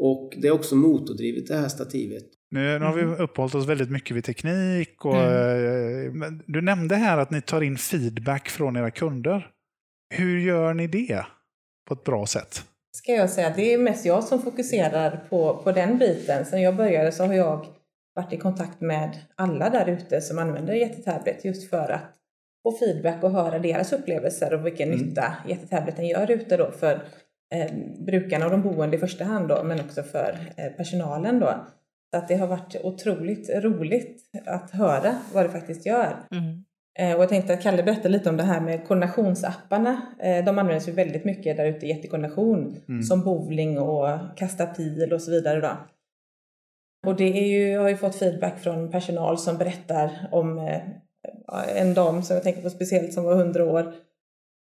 Och 0.00 0.34
det 0.36 0.48
är 0.48 0.52
också 0.52 0.76
motordrivet 0.76 1.46
det 1.46 1.56
här 1.56 1.68
stativet. 1.68 2.24
Nu, 2.50 2.78
nu 2.78 2.84
har 2.84 2.92
vi 2.94 3.02
uppehållit 3.02 3.54
oss 3.54 3.66
väldigt 3.68 3.90
mycket 3.90 4.16
vid 4.16 4.24
teknik. 4.24 5.04
Och, 5.04 5.16
Mm. 5.16 6.06
eh, 6.06 6.12
men 6.12 6.42
du 6.46 6.60
nämnde 6.60 6.94
här 6.94 7.18
att 7.18 7.30
ni 7.30 7.40
tar 7.42 7.60
in 7.60 7.76
feedback 7.78 8.48
från 8.48 8.76
era 8.76 8.90
kunder. 8.90 9.46
Hur 10.14 10.38
gör 10.40 10.74
ni 10.74 10.86
det 10.86 11.24
på 11.88 11.94
ett 11.94 12.04
bra 12.04 12.26
sätt? 12.26 12.64
ska 12.96 13.12
jag 13.12 13.30
säga. 13.30 13.52
Det 13.56 13.74
är 13.74 13.78
mest 13.78 14.04
jag 14.06 14.24
som 14.24 14.42
fokuserar 14.42 15.26
på, 15.30 15.56
på 15.64 15.72
den 15.72 15.98
biten. 15.98 16.44
Sen 16.44 16.62
jag 16.62 16.76
började 16.76 17.12
så 17.12 17.24
har 17.24 17.34
jag 17.34 17.66
varit 18.14 18.32
i 18.32 18.36
kontakt 18.36 18.80
med 18.80 19.18
alla 19.34 19.70
där 19.70 19.88
ute 19.88 20.20
som 20.20 20.38
använder 20.38 20.74
Jättetablet 20.74 21.44
just 21.44 21.70
för 21.70 21.90
att 21.92 22.14
få 22.62 22.78
feedback 22.78 23.22
och 23.24 23.30
höra 23.30 23.58
deras 23.58 23.92
upplevelser 23.92 24.54
och 24.54 24.66
vilken 24.66 24.88
nytta 24.90 25.34
Jättetableten 25.48 26.06
gör 26.08 26.30
ute 26.30 26.56
då 26.56 26.70
för 26.70 27.00
brukarna 27.98 28.44
och 28.44 28.50
de 28.50 28.62
boende 28.62 28.96
i 28.96 29.00
första 29.00 29.24
hand 29.24 29.48
då, 29.48 29.62
men 29.64 29.80
också 29.80 30.02
för 30.02 30.38
eh, 30.56 30.72
personalen 30.72 31.40
då. 31.40 31.54
Så 32.10 32.16
att 32.18 32.28
det 32.28 32.36
har 32.36 32.46
varit 32.46 32.76
otroligt 32.82 33.50
roligt 33.50 34.22
att 34.46 34.70
höra 34.70 35.14
vad 35.34 35.44
det 35.44 35.48
faktiskt 35.50 35.86
gör. 35.86 36.16
Mm. 36.30 36.64
Eh, 36.98 37.16
Och 37.16 37.22
jag 37.22 37.28
tänkte 37.28 37.52
att 37.54 37.62
Kalle 37.62 37.82
berättade 37.82 38.08
lite 38.08 38.28
om 38.28 38.36
det 38.36 38.42
här 38.42 38.60
med 38.60 38.86
koordinationsapparna. 38.88 40.00
Eh, 40.20 40.44
De 40.44 40.58
används 40.58 40.88
ju 40.88 40.92
väldigt 40.92 41.24
mycket 41.24 41.56
där 41.56 41.66
ute 41.66 41.86
i 41.86 41.88
jättekoordination. 41.88 42.76
Som 43.02 43.24
bowling 43.24 43.78
och 43.78 44.18
kasta 44.36 44.66
pil 44.66 45.12
och 45.12 45.22
så 45.22 45.30
vidare. 45.30 45.60
Då. 45.60 45.76
Och 47.06 47.16
det 47.16 47.38
är 47.38 47.46
ju, 47.46 47.68
jag 47.68 47.80
har 47.80 47.88
ju 47.88 47.96
fått 47.96 48.14
feedback 48.14 48.58
från 48.58 48.90
personal 48.90 49.38
som 49.38 49.58
berättar 49.58 50.28
om 50.32 50.58
eh, 50.58 50.80
en 51.76 51.94
dam 51.94 52.22
som 52.22 52.34
jag 52.34 52.42
tänker 52.42 52.62
på 52.62 52.70
speciellt 52.70 53.12
som 53.12 53.24
var 53.24 53.32
100 53.40 53.64
år. 53.64 53.94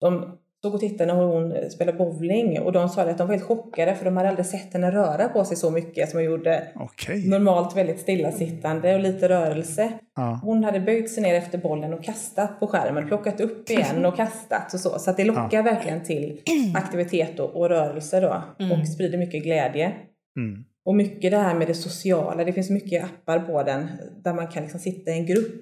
De 0.01 0.37
stod 0.61 0.73
och 0.73 0.79
tittade 0.79 1.13
när 1.13 1.23
hon 1.23 1.71
spelade 1.71 1.97
bowling 1.97 2.59
och 2.61 2.71
de 2.71 2.89
sa 2.89 3.01
att 3.01 3.17
de 3.17 3.27
var 3.27 3.35
helt 3.35 3.47
chockade 3.47 3.95
för 3.95 4.05
de 4.05 4.17
hade 4.17 4.29
aldrig 4.29 4.45
sett 4.45 4.73
henne 4.73 4.91
röra 4.91 5.29
på 5.29 5.45
sig 5.45 5.57
så 5.57 5.71
mycket 5.71 6.09
som 6.09 6.17
hon 6.17 6.25
gjorde 6.25 6.67
Okej. 6.75 7.29
normalt 7.29 7.77
väldigt 7.77 7.99
stillasittande 7.99 8.93
och 8.95 8.99
lite 8.99 9.29
rörelse. 9.29 9.91
Ja. 10.15 10.39
Hon 10.43 10.63
hade 10.63 10.79
böjt 10.79 11.11
sig 11.11 11.23
ner 11.23 11.35
efter 11.35 11.57
bollen 11.57 11.93
och 11.93 12.03
kastat 12.03 12.59
på 12.59 12.67
skärmen, 12.67 13.07
plockat 13.07 13.41
upp 13.41 13.69
igen 13.69 14.05
och 14.05 14.15
kastat 14.15 14.73
och 14.73 14.79
så. 14.79 14.99
Så 14.99 15.09
att 15.09 15.17
det 15.17 15.23
lockar 15.23 15.63
verkligen 15.63 16.03
till 16.03 16.41
aktivitet 16.75 17.39
och, 17.39 17.55
och 17.55 17.69
rörelse 17.69 18.19
då. 18.19 18.43
Och 18.71 18.87
sprider 18.87 19.17
mycket 19.17 19.43
glädje. 19.43 19.93
Mm. 20.37 20.63
Och 20.85 20.95
mycket 20.95 21.31
det 21.31 21.37
här 21.37 21.55
med 21.55 21.67
det 21.67 21.75
sociala. 21.75 22.43
Det 22.43 22.53
finns 22.53 22.69
mycket 22.69 23.03
appar 23.03 23.39
på 23.39 23.63
den 23.63 23.87
där 24.23 24.33
man 24.33 24.47
kan 24.47 24.63
liksom 24.63 24.79
sitta 24.79 25.11
i 25.11 25.13
en 25.13 25.25
grupp 25.25 25.53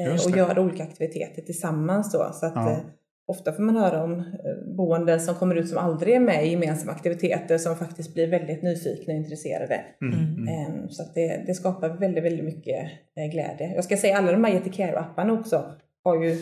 eh, 0.00 0.26
och 0.26 0.36
göra 0.36 0.60
olika 0.60 0.82
aktiviteter 0.82 1.42
tillsammans. 1.42 2.12
Då. 2.12 2.30
Så 2.32 2.46
att, 2.46 2.52
Ja. 2.54 2.80
Ofta 3.30 3.52
får 3.52 3.62
man 3.62 3.76
höra 3.76 4.02
om 4.02 4.18
eh, 4.20 4.74
boenden 4.76 5.20
som 5.20 5.34
kommer 5.34 5.54
ut 5.54 5.68
som 5.68 5.78
aldrig 5.78 6.14
är 6.14 6.20
med 6.20 6.46
i 6.46 6.50
gemensamma 6.50 6.92
aktiviteter 6.92 7.58
som 7.58 7.76
faktiskt 7.76 8.14
blir 8.14 8.26
väldigt 8.26 8.62
nyfikna 8.62 9.14
och 9.14 9.18
intresserade. 9.20 9.80
Mm. 10.02 10.14
Mm. 10.18 10.48
Eh, 10.48 10.88
Så 10.88 11.02
att 11.02 11.14
det, 11.14 11.42
det 11.46 11.54
skapar 11.54 11.88
väldigt, 11.88 12.24
väldigt 12.24 12.44
mycket 12.44 12.90
eh, 13.16 13.26
glädje. 13.30 13.74
Jag 13.74 13.84
ska 13.84 13.96
säga 13.96 14.16
alla 14.18 14.32
de 14.32 14.44
här 14.44 14.52
Yeti-Care-apparna 14.54 15.32
också 15.40 15.72
har 16.04 16.22
ju 16.24 16.36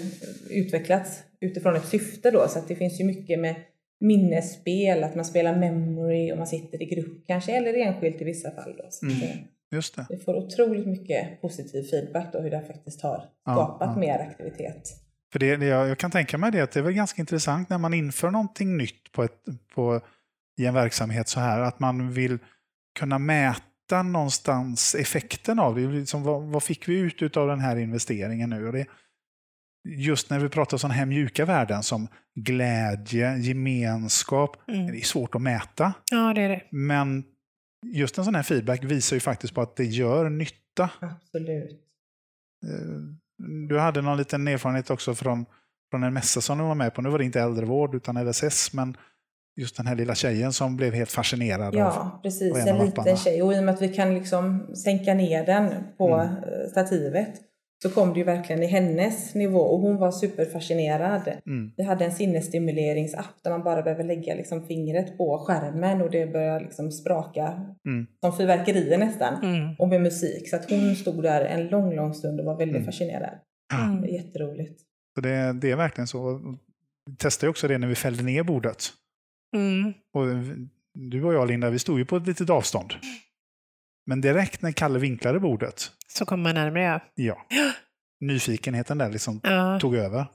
utvecklats 0.50 1.23
utifrån 1.40 1.76
ett 1.76 1.85
syfte 1.85 2.30
då, 2.30 2.49
så 2.49 2.59
att 2.59 2.68
det 2.68 2.75
finns 2.75 3.00
ju 3.00 3.04
mycket 3.04 3.38
med 3.38 3.54
minnesspel, 4.00 5.04
att 5.04 5.14
man 5.14 5.25
spelar 5.25 5.57
memory 5.57 6.33
och 6.33 6.38
man 6.38 6.47
sitter 6.47 6.83
i 6.83 6.87
grupp 6.87 7.26
kanske, 7.26 7.52
eller 7.57 7.75
enskilt 7.75 8.21
i 8.23 8.25
vissa 8.25 8.50
fall. 8.50 8.75
Då. 8.78 8.85
Så 8.90 9.07
Mm. 9.07 9.16
eh, 9.23 9.28
Just 9.73 9.97
det. 9.97 10.07
vi 10.11 10.16
får 10.16 10.35
otroligt 10.37 10.87
mycket 10.87 11.40
positiv 11.40 11.83
feedback 11.83 12.26
då 12.33 12.38
hur 12.40 12.50
det 12.50 12.61
faktiskt 12.61 13.02
har 13.02 13.23
Ja, 13.45 13.52
skapat 13.52 13.90
ja. 13.95 14.00
mer 14.00 14.18
aktivitet. 14.18 14.88
För 15.32 15.38
det, 15.38 15.47
jag, 15.47 15.88
jag 15.88 15.99
kan 15.99 16.11
tänka 16.11 16.38
mig 16.38 16.50
det 16.52 16.61
att 16.61 16.73
det 16.73 16.80
är 16.80 16.85
väl 16.85 16.92
ganska 16.92 17.23
intressant 17.23 17.68
när 17.68 17.78
man 17.78 17.94
inför 17.94 18.30
någonting 18.30 18.76
nytt 18.76 19.12
på 19.12 19.23
ett, 19.25 19.44
på, 19.75 20.00
i 20.61 20.66
en 20.66 20.75
verksamhet 20.75 21.28
så 21.28 21.40
här, 21.40 21.61
att 21.61 21.80
man 21.80 22.12
vill 22.12 22.38
kunna 22.99 23.18
mäta 23.18 24.02
någonstans 24.04 24.94
effekten 24.94 25.58
av 25.58 25.75
det. 25.75 25.87
Liksom, 25.87 26.23
vad, 26.23 26.42
vad 26.42 26.62
fick 26.62 26.88
vi 26.88 26.99
ut 26.99 27.37
av 27.37 27.49
den 27.49 27.61
här 27.61 27.76
investeringen 27.76 28.50
nu? 28.50 28.66
Och 28.66 28.73
det, 28.73 28.87
just 29.88 30.30
när 30.30 30.38
vi 30.38 30.49
pratar 30.49 30.76
sådana 30.76 30.94
här 30.94 31.06
mjuka 31.06 31.44
värden 31.44 31.82
som 31.82 32.08
glädje, 32.40 33.37
gemenskap, 33.37 34.56
Mm. 34.68 34.87
det 34.87 34.99
är 34.99 35.00
svårt 35.04 35.35
att 35.35 35.42
mäta. 35.42 35.92
Ja, 36.11 36.35
det 36.35 36.40
är 36.42 36.49
det. 36.49 36.62
Men 36.70 37.25
just 37.87 38.18
en 38.18 38.25
sån 38.25 38.35
här 38.35 38.42
feedback 38.42 38.85
visar 38.85 39.16
ju 39.16 39.20
faktiskt 39.20 39.54
på 39.54 39.61
att 39.61 39.76
det 39.76 39.85
gör 39.85 40.30
nytta. 40.30 40.90
Absolut. 41.00 41.85
Du 43.68 43.78
hade 43.78 44.02
någon 44.02 44.16
liten 44.16 44.49
erfarenhet 44.49 44.90
också 44.90 45.14
från, 45.14 45.47
från 45.90 46.02
en 46.02 46.14
mässa 46.14 46.40
som 46.40 46.59
du 46.59 46.64
var 46.64 46.75
med 46.75 46.95
på. 46.95 47.02
Nu 47.02 47.09
var 47.09 47.18
det 47.18 47.25
inte 47.25 47.40
äldrevård 47.40 47.95
utan 47.95 48.28
LSS, 48.28 48.73
men 48.73 48.97
just 49.57 49.76
den 49.76 49.87
här 49.87 49.95
lilla 49.95 50.14
tjejen 50.14 50.52
som 50.52 50.76
blev 50.76 50.92
helt 50.95 51.11
fascinerad 51.11 51.66
av... 51.66 51.75
Ja, 51.75 52.21
precis. 52.23 52.52
och 52.52 52.59
en 52.59 52.68
En 52.68 52.76
av 52.76 52.87
liten 52.87 53.16
tjej. 53.16 53.42
Och 53.42 53.52
i 53.52 53.59
och 53.59 53.64
med 53.64 53.75
att 53.75 53.83
vi 53.83 53.88
kan 53.88 54.14
liksom 54.14 54.75
sänka 54.75 55.14
ner 55.14 55.47
den 55.47 55.75
på 55.99 56.14
Mm. 56.14 56.37
eh, 56.37 56.71
stativet 56.71 57.28
så 57.82 57.90
kom 57.90 58.12
det 58.12 58.18
ju 58.18 58.25
verkligen 58.25 58.62
i 58.62 58.66
hennes 58.66 59.35
nivå 59.35 59.58
och 59.61 59.80
hon 59.80 59.97
var 59.97 60.11
superfascinerad. 60.11 61.28
Mm. 61.47 61.73
Vi 61.76 61.82
hade 61.85 62.04
en 62.04 62.12
sinnesstimuleringssapp 62.12 63.42
där 63.44 63.50
man 63.50 63.62
bara 63.64 63.82
behöver 63.82 64.04
lägga 64.04 64.35
liksom 64.35 64.66
fingret 64.66 65.18
på 65.18 65.38
skärmen 65.47 66.02
och 66.02 66.11
det 66.11 66.26
börjar 66.32 66.61
liksom 66.61 66.90
spraka 66.92 67.75
Mm. 67.87 68.06
som 68.20 68.37
fyrverkerier 68.37 68.99
nästan. 68.99 69.35
Mm. 69.44 69.75
Och 69.78 69.88
med 69.88 70.00
musik. 70.00 70.49
Så 70.50 70.56
att 70.56 70.70
hon 70.70 70.97
stod 70.97 71.23
där 71.23 71.44
en 71.44 71.68
lång, 71.68 71.94
lång 71.94 72.14
stund 72.14 72.40
och 72.40 72.47
var 72.47 72.56
väldigt 72.56 72.76
Mm. 72.76 72.87
fascinerad. 72.87 73.38
Mm. 73.75 74.00
Det 74.00 74.08
är 74.08 74.12
jätteroligt. 74.12 74.80
Så 75.14 75.20
det, 75.20 75.52
det 75.52 75.70
är 75.70 75.76
verkligen 75.76 76.06
så. 76.06 76.40
Vi 77.11 77.16
testade 77.16 77.50
också 77.50 77.68
det 77.68 77.78
när 77.78 77.88
vi 77.88 77.94
fällde 77.94 78.23
ner 78.23 78.42
bordet. 78.42 78.85
Mm. 79.56 79.92
Och 80.14 80.26
du 80.94 81.25
och 81.25 81.35
jag, 81.35 81.49
Linda, 81.49 81.70
vi 81.70 81.78
stod 81.78 81.99
ju 81.99 82.04
på 82.04 82.16
ett 82.16 82.26
litet 82.26 82.50
avstånd. 82.50 82.92
Men 84.09 84.21
direkt 84.21 84.62
när 84.62 84.73
Kalle 84.73 84.99
vinklade 84.99 85.41
bordet, 85.41 85.91
Så 86.09 86.27
kommer 86.27 86.43
man 86.43 86.55
närmare, 86.55 87.00
ja. 87.15 87.47
ja, 87.49 87.73
nyfikenheten 88.21 88.99
där 88.99 89.11
liksom 89.11 89.41
ja. 89.43 89.81
tog 89.81 89.95
över. 89.95 90.27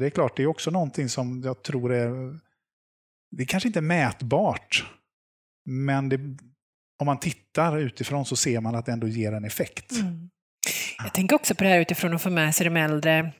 Det 0.00 0.06
är 0.06 0.10
klart, 0.10 0.36
det 0.36 0.42
är 0.42 0.46
också 0.46 0.70
någonting 0.70 1.08
som 1.08 1.42
jag 1.44 1.62
tror 1.62 1.92
är... 1.92 2.38
Det 3.36 3.42
är 3.42 3.46
kanske 3.46 3.68
inte 3.68 3.78
är 3.78 3.82
mätbart, 3.82 4.84
men 5.64 6.08
det, 6.08 6.16
om 7.00 7.06
man 7.06 7.18
tittar 7.20 7.78
utifrån 7.78 8.24
så 8.26 8.36
ser 8.36 8.60
man 8.60 8.74
att 8.74 8.86
det 8.86 8.92
ändå 8.92 9.08
ger 9.08 9.32
en 9.32 9.44
effekt. 9.44 9.92
Mm. 9.92 10.30
Jag 10.98 11.14
tänker 11.14 11.36
också 11.36 11.54
på 11.54 11.64
det 11.64 11.70
här 11.70 11.80
utifrån 11.80 12.14
att 12.14 12.22
få 12.22 12.30
med 12.30 12.54
sig 12.54 12.64
de 12.64 12.76
äldre 12.76 13.32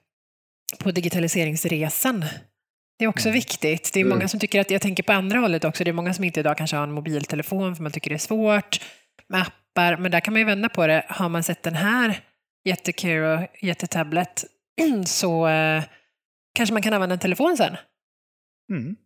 på 0.79 0.91
digitaliseringsresan. 0.91 2.25
Det 2.99 3.05
är 3.05 3.09
också 3.09 3.29
Mm. 3.29 3.35
viktigt. 3.35 3.91
Det 3.93 4.01
är 4.01 4.05
Mm. 4.05 4.19
många 4.19 4.29
som 4.29 4.41
tycker 4.41 4.61
att, 4.61 4.71
jag 4.71 4.83
tänker 4.83 5.03
på 5.03 5.13
andra 5.13 5.39
hållet 5.39 5.65
också, 5.65 5.85
det 5.85 5.91
är 5.91 5.93
många 5.93 6.15
som 6.15 6.25
inte 6.25 6.41
idag 6.41 6.57
kanske 6.59 6.77
har 6.77 6.83
en 6.85 6.93
mobiltelefon 6.93 7.77
för 7.77 7.83
man 7.83 7.93
tycker 7.93 8.11
det 8.11 8.17
är 8.17 8.19
svårt 8.19 8.81
med 9.29 9.41
appar, 9.41 9.97
men 9.97 10.11
där 10.11 10.21
kan 10.21 10.35
man 10.35 10.41
ju 10.41 10.47
vända 10.47 10.69
på 10.69 10.87
det. 10.87 11.05
Har 11.09 11.29
man 11.29 11.43
sett 11.43 11.63
den 11.63 11.75
här 11.75 12.21
Jättekiro, 12.65 13.47
Jättetablet, 13.61 14.45
så 15.07 15.49
eh, 15.49 15.83
kanske 16.55 16.73
man 16.73 16.83
kan 16.83 16.95
använda 16.95 17.13
en 17.13 17.21
telefon 17.21 17.57
sen. 17.57 17.77
Mm. 18.73 18.97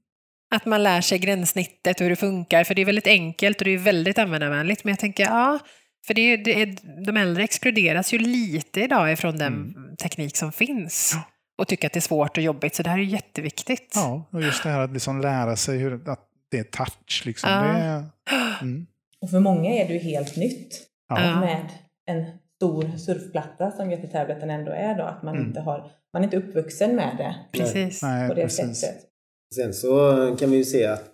Att 0.55 0.65
man 0.67 0.83
lär 0.83 1.01
sig 1.01 1.19
gränssnittet 1.19 1.97
och 1.97 2.03
hur 2.03 2.11
det 2.11 2.17
funkar, 2.17 2.65
för 2.65 2.75
det 2.75 2.83
är 2.83 2.87
väldigt 2.87 3.07
enkelt 3.07 3.59
och 3.59 3.65
det 3.65 3.71
är 3.71 3.79
väldigt 3.79 4.19
användarvänligt. 4.19 4.85
Men 4.85 4.93
jag 4.93 4.99
tänker, 4.99 5.25
ja, 5.25 5.59
för 6.07 6.15
det 6.15 6.21
är, 6.21 6.39
det 6.39 6.63
är, 6.63 6.77
de 7.07 7.17
äldre 7.17 7.45
exkluderas 7.45 8.15
ju 8.15 8.19
lite 8.19 8.81
idag 8.81 9.13
ifrån 9.13 9.39
den 9.39 9.75
teknik 10.03 10.37
som 10.37 10.53
finns. 10.53 11.15
Och 11.59 11.69
tycker 11.69 11.87
att 11.87 11.93
det 11.93 11.99
är 11.99 12.01
svårt 12.01 12.37
och 12.37 12.43
jobbigt, 12.43 12.75
så 12.75 12.83
det 12.83 12.91
här 12.91 12.99
är 12.99 13.03
jätteviktigt. 13.03 13.93
Ja, 13.95 14.29
och 14.31 14.43
just 14.43 14.63
det 14.63 14.69
här 14.69 14.81
att 14.81 14.93
liksom 14.93 15.21
lära 15.21 15.57
sig 15.57 15.79
hur, 15.79 16.11
att 16.11 16.29
det 16.51 16.59
är 16.59 16.65
touch. 16.65 17.23
Liksom. 17.25 17.51
Ja. 17.51 17.63
Det 17.63 18.05
mm. 18.63 18.87
Och 19.23 19.31
för 19.31 19.41
många 19.41 19.71
är 19.71 19.89
det 19.89 19.93
ju 19.93 19.99
helt 19.99 20.37
nytt. 20.37 20.89
ja. 21.09 21.41
Med 21.41 21.69
en 22.07 22.25
stor 22.57 22.97
surfplatta 22.99 23.71
som 23.71 23.91
Jättetableten 23.91 24.51
ändå 24.51 24.71
är 24.73 24.99
då. 24.99 25.03
Att 25.03 25.23
man, 25.23 25.35
Mm. 25.35 25.47
inte 25.49 25.61
har, 25.61 25.91
man 26.13 26.23
är 26.23 26.25
inte 26.25 26.37
uppvuxen 26.37 26.97
med 26.97 27.17
det 27.17 27.59
Precis. 27.59 28.03
Nej, 28.03 28.29
på 28.29 28.35
det 28.35 28.43
precis. 28.43 28.81
sättet. 28.81 29.09
Sen 29.55 29.75
så 29.75 30.37
kan 30.39 30.51
vi 30.51 30.57
ju 30.57 30.65
se 30.65 30.87
att, 30.87 31.11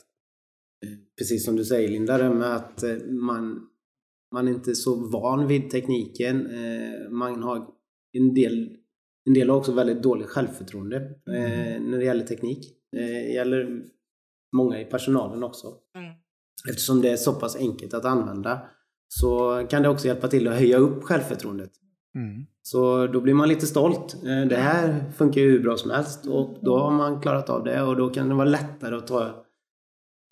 precis 1.19 1.45
som 1.45 1.57
du 1.57 1.65
säger 1.65 1.89
Linda, 1.89 2.19
det 2.19 2.31
med 2.31 2.57
att 2.57 2.83
eh, 2.83 2.97
man, 3.11 3.61
man 4.35 4.49
är 4.49 4.53
inte 4.53 4.75
så 4.75 4.95
van 5.11 5.47
vid 5.47 5.71
tekniken. 5.71 6.47
Eh, 6.47 7.11
Man 7.11 7.43
har 7.43 7.67
en 8.19 8.35
del, 8.35 8.77
en 9.29 9.35
del 9.35 9.51
har 9.51 9.57
också 9.57 9.73
väldigt 9.73 10.03
dåligt 10.03 10.27
självförtroende 10.27 10.97
eh, 11.37 11.81
när 11.81 11.99
det 11.99 12.05
gäller 12.05 12.25
teknik. 12.27 12.75
Det 12.93 13.33
gäller 13.33 13.83
många 14.57 14.81
i 14.81 14.85
personalen 14.85 15.43
också. 15.45 15.67
Mm. 15.97 16.13
Eftersom 16.69 17.03
det 17.03 17.11
är 17.11 17.17
så 17.17 17.33
pass 17.33 17.57
enkelt 17.57 17.95
att 17.95 18.05
använda 18.05 18.61
så 19.09 19.67
kan 19.71 19.83
det 19.83 19.89
också 19.89 20.07
hjälpa 20.07 20.29
till 20.29 20.49
att 20.49 20.55
höja 20.55 20.77
upp 20.77 21.03
självförtroendet. 21.05 21.71
Mm. 22.15 22.47
Så 22.63 23.07
då 23.07 23.21
blir 23.21 23.35
man 23.35 23.49
lite 23.49 23.67
stolt. 23.67 24.15
Eh, 24.15 24.49
Det 24.49 24.57
här 24.57 25.13
funkar 25.17 25.41
ju 25.41 25.51
hur 25.51 25.63
bra 25.63 25.77
som 25.77 25.91
helst 25.91 26.27
och 26.27 26.59
då 26.63 26.79
har 26.79 26.91
man 26.91 27.21
klarat 27.21 27.51
av 27.51 27.65
det 27.65 27.83
och 27.83 27.97
då 27.97 28.11
kan 28.11 28.29
det 28.29 28.35
vara 28.35 28.49
lättare 28.49 28.97
att 28.97 29.07
ta 29.07 29.45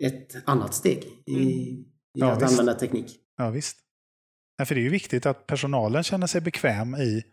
ett 0.03 0.35
annat 0.45 0.73
steg 0.73 1.03
i, 1.25 1.31
i 1.33 1.85
Ja, 2.13 2.31
att 2.31 2.41
visst. 2.41 2.51
använda 2.51 2.73
teknik. 2.79 3.15
Ja, 3.37 3.49
visst. 3.49 3.77
Ja, 4.57 4.65
för 4.65 4.75
det 4.75 4.81
är 4.81 4.83
ju 4.83 4.89
viktigt 4.89 5.25
att 5.25 5.47
personalen 5.47 6.03
känner 6.03 6.27
sig 6.27 6.41
bekväm 6.41 6.95
i 6.95 7.23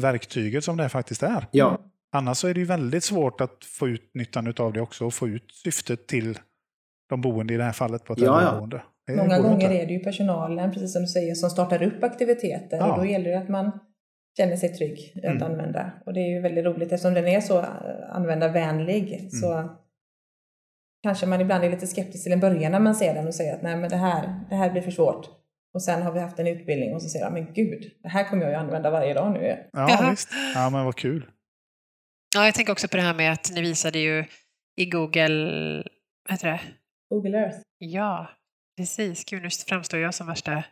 verktyget 0.00 0.64
som 0.64 0.76
det 0.76 0.88
faktiskt 0.88 1.22
är. 1.22 1.46
Ja, 1.52 1.88
Annars 2.14 2.38
så 2.38 2.48
är 2.48 2.54
det 2.54 2.60
ju 2.60 2.66
väldigt 2.66 3.04
svårt 3.04 3.40
att 3.40 3.64
få 3.64 3.88
ut 3.88 4.10
nyttan 4.14 4.54
av 4.58 4.72
det 4.72 4.80
också 4.80 5.04
och 5.06 5.14
få 5.14 5.28
ut 5.28 5.50
syftet 5.64 6.06
till 6.06 6.38
de 7.12 7.20
boende 7.20 7.54
i 7.54 7.56
det 7.56 7.64
här 7.64 7.72
fallet 7.72 8.04
på 8.04 8.12
ett 8.12 8.18
Ja, 8.18 8.26
ja. 8.26 8.38
äldreboende. 8.40 8.82
Det 9.06 9.16
Många 9.16 9.38
gånger 9.38 9.54
inte. 9.70 9.82
är 9.82 9.86
det 9.86 9.92
ju 9.92 9.98
personalen, 9.98 10.72
precis 10.72 10.92
som 10.92 11.02
du 11.02 11.08
säger, 11.08 11.34
som 11.34 11.50
startar 11.50 11.82
upp 11.82 12.04
aktiviteter 12.04 12.76
Ja. 12.76 12.92
och 12.92 12.98
då 12.98 13.04
gäller 13.06 13.30
det 13.30 13.38
att 13.38 13.48
man 13.48 13.80
känner 14.36 14.56
sig 14.56 14.68
trygg 14.68 15.12
att 15.16 15.24
Mm. 15.24 15.42
använda. 15.42 15.92
Och 16.06 16.14
det 16.14 16.20
är 16.20 16.28
ju 16.28 16.40
väldigt 16.40 16.64
roligt 16.64 16.92
eftersom 16.92 17.14
den 17.14 17.28
är 17.28 17.40
så 17.40 17.64
användarvänlig 18.12 19.12
Mm. 19.14 19.30
så 19.30 19.68
kanske 21.02 21.26
man 21.26 21.40
ibland 21.40 21.64
är 21.64 21.70
lite 21.70 21.86
skeptisk 21.86 22.22
till 22.24 22.32
en 22.32 22.40
början 22.40 22.72
när 22.72 22.80
man 22.80 22.94
ser 22.94 23.14
den 23.14 23.26
och 23.26 23.34
säger 23.34 23.54
att 23.54 23.62
nej 23.62 23.76
men 23.76 23.90
det 23.90 23.96
här, 23.96 24.40
det 24.50 24.56
här 24.56 24.70
blir 24.70 24.82
för 24.82 24.90
svårt. 24.90 25.26
Och 25.74 25.82
sen 25.82 26.02
har 26.02 26.12
vi 26.12 26.20
haft 26.20 26.38
en 26.38 26.46
utbildning 26.46 26.94
och 26.94 27.02
så 27.02 27.08
säger 27.08 27.24
jag 27.24 27.32
men 27.32 27.52
gud, 27.54 27.92
det 28.02 28.08
här 28.08 28.24
kommer 28.24 28.42
jag 28.42 28.50
ju 28.50 28.56
använda 28.56 28.90
varje 28.90 29.14
dag 29.14 29.32
nu. 29.32 29.46
Ja, 29.72 29.86
Jaha. 29.90 30.10
visst. 30.10 30.28
Ja, 30.54 30.70
men 30.70 30.84
vad 30.84 30.94
kul. 30.96 31.26
Ja, 32.36 32.44
jag 32.44 32.54
tänker 32.54 32.72
också 32.72 32.88
på 32.88 32.96
det 32.96 33.02
här 33.02 33.14
med 33.14 33.32
att 33.32 33.50
ni 33.54 33.60
visade 33.60 33.98
ju 33.98 34.24
i 34.76 34.84
Google, 34.86 35.44
vad 36.28 36.30
heter 36.32 36.48
det? 36.48 36.60
Google 37.12 37.38
Earth. 37.38 37.58
Ja, 37.78 38.30
precis. 38.76 39.24
Gud, 39.24 39.42
nu 39.42 39.48
framstår 39.68 40.00
jag 40.00 40.14
som 40.14 40.26
värsta 40.26 40.64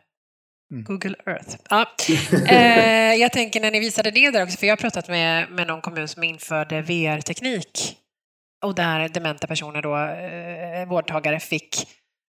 Mm. 0.71 0.83
Google 0.83 1.15
Earth. 1.25 1.57
Ja. 1.69 1.85
Eh, 2.49 3.13
jag 3.15 3.31
tänker 3.31 3.61
när 3.61 3.71
ni 3.71 3.79
visade 3.79 4.11
det 4.11 4.31
där 4.31 4.43
också, 4.43 4.57
för 4.57 4.67
jag 4.67 4.71
har 4.71 4.77
pratat 4.77 5.07
med, 5.07 5.51
med 5.51 5.67
någon 5.67 5.81
kommun 5.81 6.07
som 6.07 6.23
införde 6.23 6.81
VR-teknik 6.81 7.97
och 8.65 8.75
där 8.75 9.09
dementa 9.09 9.47
personer 9.47 9.81
då, 9.81 9.97
eh, 9.97 10.87
vårdtagare, 10.89 11.39
fick 11.39 11.87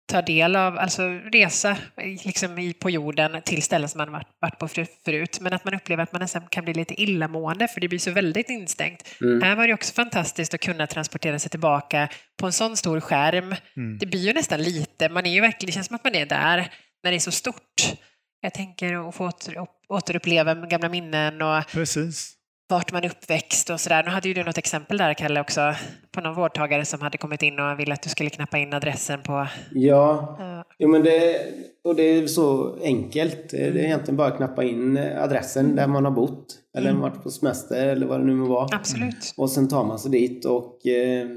ta 0.05 0.21
del 0.21 0.55
av, 0.55 0.77
alltså 0.77 1.03
resa 1.09 1.77
liksom 2.25 2.59
i, 2.59 2.73
på 2.73 2.89
jorden 2.89 3.41
till 3.41 3.63
ställen 3.63 3.89
som 3.89 3.97
man 3.97 4.11
varit, 4.11 4.27
varit 4.39 4.59
på 4.59 4.67
för- 4.67 4.87
förut, 5.05 5.37
men 5.41 5.53
att 5.53 5.65
man 5.65 5.73
upplever 5.73 6.03
att 6.03 6.11
man 6.11 6.21
nästan 6.21 6.47
kan 6.49 6.63
bli 6.63 6.73
lite 6.73 7.01
illamående 7.01 7.67
för 7.67 7.81
det 7.81 7.87
blir 7.87 7.99
så 7.99 8.11
väldigt 8.11 8.49
instängt. 8.49 9.15
Mm. 9.21 9.41
Här 9.41 9.55
var 9.55 9.67
det 9.67 9.73
också 9.73 9.93
fantastiskt 9.93 10.53
att 10.53 10.61
kunna 10.61 10.87
transportera 10.87 11.39
sig 11.39 11.49
tillbaka 11.49 12.09
på 12.39 12.45
en 12.45 12.53
sån 12.53 12.77
stor 12.77 12.99
skärm. 12.99 13.55
Mm. 13.77 13.97
Det 13.97 14.05
blir 14.05 14.27
ju 14.27 14.33
nästan 14.33 14.61
lite, 14.61 15.09
man 15.09 15.25
är 15.25 15.33
ju 15.33 15.41
verkligen, 15.41 15.67
det 15.67 15.73
känns 15.73 15.87
som 15.87 15.95
att 15.95 16.03
man 16.03 16.15
är 16.15 16.25
där 16.25 16.71
när 17.03 17.11
det 17.11 17.17
är 17.17 17.19
så 17.19 17.31
stort. 17.31 17.93
Jag 18.41 18.53
tänker 18.53 19.09
att 19.09 19.15
få 19.15 19.27
åter, 19.27 19.67
återuppleva 19.89 20.55
gamla 20.55 20.89
minnen 20.89 21.41
och 21.41 21.67
Precis. 21.67 22.33
Vart 22.69 22.91
man 22.93 23.03
är 23.03 23.09
uppväxt 23.09 23.69
och 23.69 23.79
sådär. 23.79 24.03
Nu 24.03 24.09
hade 24.09 24.27
ju 24.27 24.33
du 24.33 24.43
något 24.43 24.57
exempel 24.57 24.97
där, 24.97 25.13
Kalle, 25.13 25.41
också 25.41 25.73
på 26.11 26.21
någon 26.21 26.35
vårdtagare 26.35 26.85
som 26.85 27.01
hade 27.01 27.17
kommit 27.17 27.41
in 27.41 27.59
och 27.59 27.79
ville 27.79 27.93
att 27.93 28.03
du 28.03 28.09
skulle 28.09 28.29
knappa 28.29 28.57
in 28.57 28.73
adressen 28.73 29.21
på... 29.21 29.47
Ja, 29.71 30.35
Ja. 30.39 30.65
jo, 30.79 30.89
men 30.89 31.03
det, 31.03 31.35
och 31.83 31.95
det 31.95 32.03
är 32.03 32.27
så 32.27 32.77
enkelt. 32.83 33.49
Det 33.49 33.57
är 33.57 33.77
egentligen 33.77 34.17
bara 34.17 34.27
att 34.27 34.37
knappa 34.37 34.63
in 34.63 34.97
adressen 34.97 35.75
där 35.75 35.87
man 35.87 36.05
har 36.05 36.11
bott. 36.11 36.59
Eller 36.77 36.93
varit 36.93 37.23
på 37.23 37.29
semester 37.29 37.87
eller 37.87 38.05
vad 38.05 38.19
det 38.19 38.25
nu 38.25 38.33
må 38.33 38.47
vara. 38.47 38.67
Absolut. 38.75 39.33
Och 39.37 39.49
sen 39.49 39.67
tar 39.67 39.83
man 39.83 39.99
sig 39.99 40.11
dit 40.11 40.45
och 40.45 40.87
eh, 40.87 41.27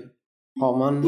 har 0.61 0.78
man 0.78 1.02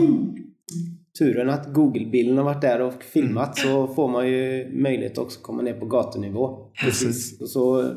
turen 1.18 1.50
att 1.50 1.72
Google-bilden 1.72 2.36
har 2.36 2.44
varit 2.44 2.60
där 2.60 2.80
och 2.80 3.02
filmat 3.02 3.58
så 3.58 3.86
får 3.86 4.08
man 4.08 4.28
ju 4.28 4.70
möjlighet 4.72 5.18
också 5.18 5.38
att 5.38 5.42
komma 5.42 5.62
ner 5.62 5.72
på 5.74 5.86
gatunivå. 5.86 6.70
Precis. 6.84 7.52
Så 7.52 7.92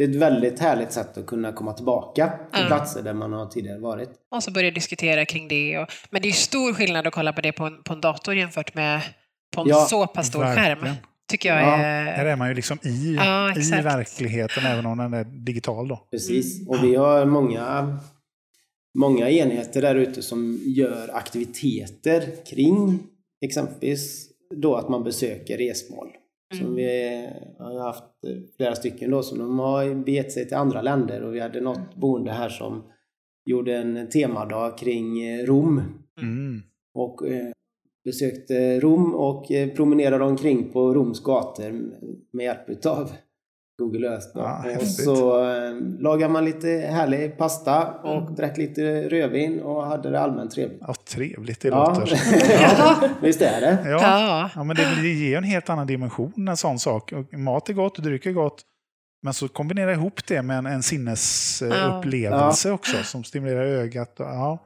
det 0.00 0.04
är 0.04 0.08
ett 0.10 0.16
väldigt 0.16 0.58
härligt 0.58 0.92
sätt 0.92 1.18
att 1.18 1.26
kunna 1.26 1.52
komma 1.52 1.72
tillbaka 1.72 2.28
till 2.52 2.62
Ja. 2.62 2.66
platser 2.66 3.02
där 3.02 3.14
man 3.14 3.32
har 3.32 3.46
tidigare 3.46 3.78
varit. 3.78 4.10
Och 4.34 4.42
så 4.42 4.50
börja 4.50 4.70
diskutera 4.70 5.24
kring 5.24 5.48
det. 5.48 5.78
Och, 5.78 5.88
men 6.10 6.22
det 6.22 6.26
är 6.26 6.30
ju 6.30 6.36
stor 6.36 6.72
skillnad 6.74 7.06
att 7.06 7.12
kolla 7.14 7.32
på 7.32 7.40
det 7.40 7.52
på 7.52 7.64
en, 7.64 7.82
på 7.82 7.92
en 7.92 8.00
dator 8.00 8.34
jämfört 8.34 8.74
med 8.74 9.00
på 9.54 9.60
en 9.60 9.68
Ja, 9.68 9.86
så 9.90 10.06
pass 10.06 10.26
stor 10.26 10.40
verkligen. 10.40 10.78
skärm. 10.78 10.94
Tycker 11.30 11.48
jag 11.48 11.62
Ja, 11.62 11.76
är... 11.76 12.04
Här 12.04 12.26
är 12.26 12.36
man 12.36 12.48
ju 12.48 12.54
liksom 12.54 12.78
i, 12.82 13.14
Ja, 13.16 13.50
i 13.56 13.70
verkligheten, 13.82 14.66
även 14.66 14.86
om 14.86 14.98
den 14.98 15.14
är 15.14 15.24
digital 15.24 15.88
då. 15.88 15.96
Precis. 16.10 16.68
Och 16.68 16.84
vi 16.84 16.94
har 16.94 17.24
många, 17.26 17.98
många 18.98 19.30
enheter 19.30 19.82
där 19.82 19.94
ute 19.94 20.22
som 20.22 20.60
gör 20.64 21.10
aktiviteter 21.14 22.24
kring 22.50 22.98
exempelvis 23.44 24.26
då 24.56 24.74
att 24.76 24.88
man 24.88 25.04
besöker 25.04 25.58
resmål. 25.58 26.08
Som 26.54 26.74
vi 26.74 27.28
har 27.58 27.80
haft 27.80 28.04
flera 28.56 28.74
stycken 28.74 29.10
då 29.10 29.22
som 29.22 29.38
de 29.38 29.58
har 29.58 29.94
begett 29.94 30.32
sig 30.32 30.48
till 30.48 30.56
andra 30.56 30.82
länder. 30.82 31.22
Och 31.22 31.34
vi 31.34 31.40
hade 31.40 31.60
något 31.60 31.96
boende 31.96 32.32
här 32.32 32.48
som 32.48 32.82
gjorde 33.44 33.76
en 33.76 34.08
temadag 34.08 34.78
kring 34.78 35.22
eh, 35.22 35.46
Rom. 35.46 35.82
Mm. 36.20 36.62
och 36.94 37.28
eh, 37.28 37.52
besökte 38.04 38.80
Rom 38.80 39.14
och 39.14 39.52
eh, 39.52 39.68
promenerade 39.68 40.24
omkring 40.24 40.72
på 40.72 40.94
Roms 40.94 41.22
gator 41.22 41.72
med 42.32 42.44
hjälp 42.44 42.68
utav 42.68 43.10
Google 43.80 44.08
Earth. 44.08 44.26
Ja, 44.34 44.64
och 44.80 44.86
så 44.86 45.44
eh, 45.44 45.74
lagade 45.98 46.32
man 46.32 46.44
lite 46.44 46.68
härlig 46.68 47.38
pasta 47.38 47.86
och 47.86 48.32
drack 48.32 48.56
lite 48.58 49.08
rödvin 49.08 49.60
och 49.60 49.86
hade 49.86 50.10
det 50.10 50.20
allmänt 50.20 50.50
trevligt. 50.50 50.82
Ja, 50.86 50.94
trevligt 51.08 51.60
det 51.60 51.68
Ja. 51.68 51.88
låter. 51.98 52.20
ja, 52.62 53.08
visst 53.22 53.42
är 53.42 53.60
det? 53.60 53.78
Ja. 53.90 53.90
Ja. 53.90 54.50
Ja, 54.54 54.64
men 54.64 54.76
det, 54.76 55.08
ger 55.08 55.38
en 55.38 55.44
helt 55.44 55.70
annan 55.70 55.86
dimension, 55.86 56.48
en 56.48 56.56
sån 56.56 56.78
sak. 56.78 57.12
Mat 57.32 57.68
är 57.68 57.72
gott, 57.72 57.98
dryck 57.98 58.26
är 58.26 58.32
gott. 58.32 58.62
Men 59.22 59.34
så 59.34 59.48
kombinera 59.48 59.92
ihop 59.92 60.26
det 60.26 60.42
med 60.42 60.58
en, 60.58 60.66
en 60.66 60.82
sinnesupplevelse 60.82 62.70
också 62.70 62.96
som 63.04 63.24
stimulerar 63.24 63.62
ögat. 63.64 64.20
Och, 64.20 64.26
ja, 64.26 64.58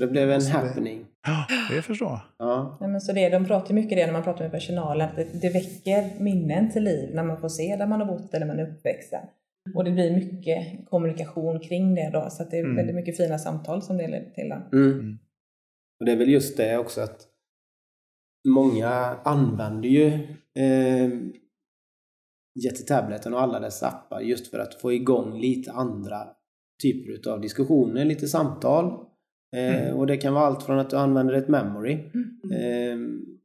Det 0.00 0.06
blev 0.06 0.30
en 0.30 0.42
Så 0.42 0.52
det- 0.52 0.58
happening. 0.58 1.06
ja, 1.26 1.46
det 1.74 1.82
förstår 1.82 2.08
jag. 2.08 2.20
Ja. 2.38 2.76
Nej, 2.80 2.90
men 2.90 3.00
så 3.00 3.12
det, 3.12 3.28
de 3.28 3.44
pratar 3.46 3.74
mycket 3.74 3.98
det 3.98 4.06
när 4.06 4.12
man 4.12 4.22
pratar 4.22 4.44
med 4.44 4.52
personalen, 4.52 5.08
att 5.08 5.16
det, 5.16 5.40
det 5.40 5.48
väcker 5.48 6.20
minnen 6.20 6.70
till 6.72 6.82
liv 6.84 7.10
när 7.14 7.24
man 7.24 7.40
får 7.40 7.48
se 7.48 7.76
där 7.76 7.86
man 7.86 8.00
har 8.00 8.06
bott 8.06 8.34
eller 8.34 8.46
man 8.46 8.58
är 8.58 8.70
uppväxten. 8.70 9.20
Och 9.74 9.84
det 9.84 9.90
blir 9.90 10.10
mycket 10.16 10.88
kommunikation 10.90 11.60
kring 11.60 11.94
det 11.94 12.10
då, 12.12 12.30
så 12.30 12.42
att 12.42 12.50
det 12.50 12.56
är 12.58 12.64
Mm. 12.64 12.76
väldigt 12.76 12.94
mycket 12.96 13.16
fina 13.16 13.38
samtal 13.38 13.82
som 13.82 13.96
det 13.96 14.08
leder 14.08 14.30
till. 14.30 14.52
Mm. 14.52 14.62
Mm. 14.72 15.18
Och 16.00 16.06
det 16.06 16.12
är 16.12 16.16
väl 16.16 16.28
just 16.30 16.56
det 16.56 16.78
också 16.78 17.00
att 17.00 17.26
många 18.48 18.90
använder 19.24 19.88
ju 19.88 20.06
eh, 20.58 21.10
Jättetableten 22.64 23.34
och 23.34 23.40
alla 23.42 23.60
dess 23.60 23.82
appar 23.82 24.20
just 24.20 24.50
för 24.50 24.58
att 24.58 24.74
få 24.74 24.92
igång 24.92 25.40
lite 25.40 25.72
andra 25.72 26.26
typer 26.82 27.30
av 27.30 27.40
diskussioner, 27.40 28.04
lite 28.04 28.28
samtal. 28.28 29.06
Eh, 29.56 29.90
Och 29.96 30.06
det 30.06 30.16
kan 30.16 30.34
vara 30.34 30.44
allt 30.46 30.62
från 30.62 30.78
att 30.78 30.90
du 30.90 30.96
använder 30.96 31.34
ett 31.34 31.48
memory 31.48 31.92
eh, 32.52 32.98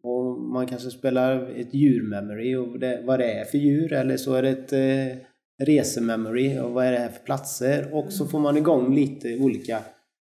och 0.03 0.39
man 0.41 0.67
kanske 0.67 0.89
spelar 0.89 1.59
ett 1.59 1.73
djurmemory 1.73 2.55
och 2.55 2.79
det, 2.79 3.01
vad 3.05 3.19
det 3.19 3.31
är 3.33 3.45
för 3.45 3.57
djur 3.57 3.93
eller 3.93 4.17
så 4.17 4.33
är 4.33 4.41
det 4.41 4.49
ett 4.49 4.73
eh, 4.73 5.17
resememory 5.65 6.59
och 6.59 6.71
vad 6.71 6.85
är 6.85 6.91
det 6.91 6.97
här 6.97 7.09
för 7.09 7.23
platser 7.25 7.93
och 7.95 8.11
så 8.13 8.27
får 8.27 8.39
man 8.39 8.57
igång 8.57 8.95
lite 8.95 9.37
olika 9.37 9.79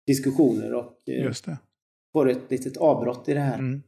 diskussioner 0.08 0.74
och 0.74 0.94
eh, 1.10 1.24
får 2.14 2.30
ett 2.30 2.52
litet 2.52 2.78
avbrott 2.78 3.30
i 3.30 3.34
det 3.34 3.40
här 3.40 3.58
Mm. 3.60 3.82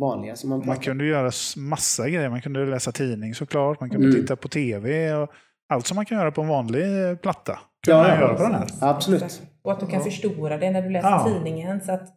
vanliga 0.00 0.36
som 0.36 0.50
man 0.50 0.60
pratar 0.60 0.74
Man 0.74 0.82
kunde 0.82 1.04
göra 1.06 1.30
massa 1.56 2.08
grejer. 2.08 2.30
Man 2.30 2.40
kunde 2.42 2.66
läsa 2.66 2.92
tidning 2.92 3.34
såklart. 3.34 3.80
Man 3.80 3.90
kunde 3.90 4.06
Mm. 4.06 4.20
titta 4.20 4.36
på 4.36 4.48
tv. 4.48 5.14
Och 5.14 5.30
allt 5.68 5.86
som 5.86 5.94
man 5.96 6.04
kan 6.06 6.18
göra 6.18 6.30
på 6.32 6.42
en 6.42 6.48
vanlig 6.48 7.10
eh, 7.10 7.16
platta. 7.16 7.58
Kan 7.86 7.94
Ja, 7.94 7.98
man 8.02 8.10
ja. 8.10 8.20
göra 8.20 8.34
på 8.34 8.42
den 8.42 8.54
här. 8.54 8.66
Absolut. 8.80 9.42
Och 9.64 9.72
att 9.72 9.80
du 9.80 9.86
kan 9.86 10.02
förstora 10.04 10.58
det 10.58 10.70
när 10.70 10.82
du 10.82 10.90
läser 10.90 11.08
Ja. 11.10 11.28
tidningen 11.34 11.80
så 11.80 11.92
att 11.92 12.08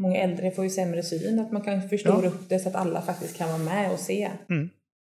många 0.00 0.16
äldre 0.16 0.50
får 0.50 0.64
ju 0.64 0.70
sämre 0.70 1.02
syn, 1.02 1.38
att 1.38 1.52
man 1.52 1.62
kan 1.62 1.88
förstora 1.88 2.20
Ja. 2.22 2.28
upp 2.28 2.48
det 2.48 2.58
så 2.58 2.68
att 2.68 2.74
alla 2.74 3.00
faktiskt 3.02 3.36
kan 3.38 3.48
vara 3.48 3.58
med 3.58 3.92
och 3.92 3.98
se. 3.98 4.30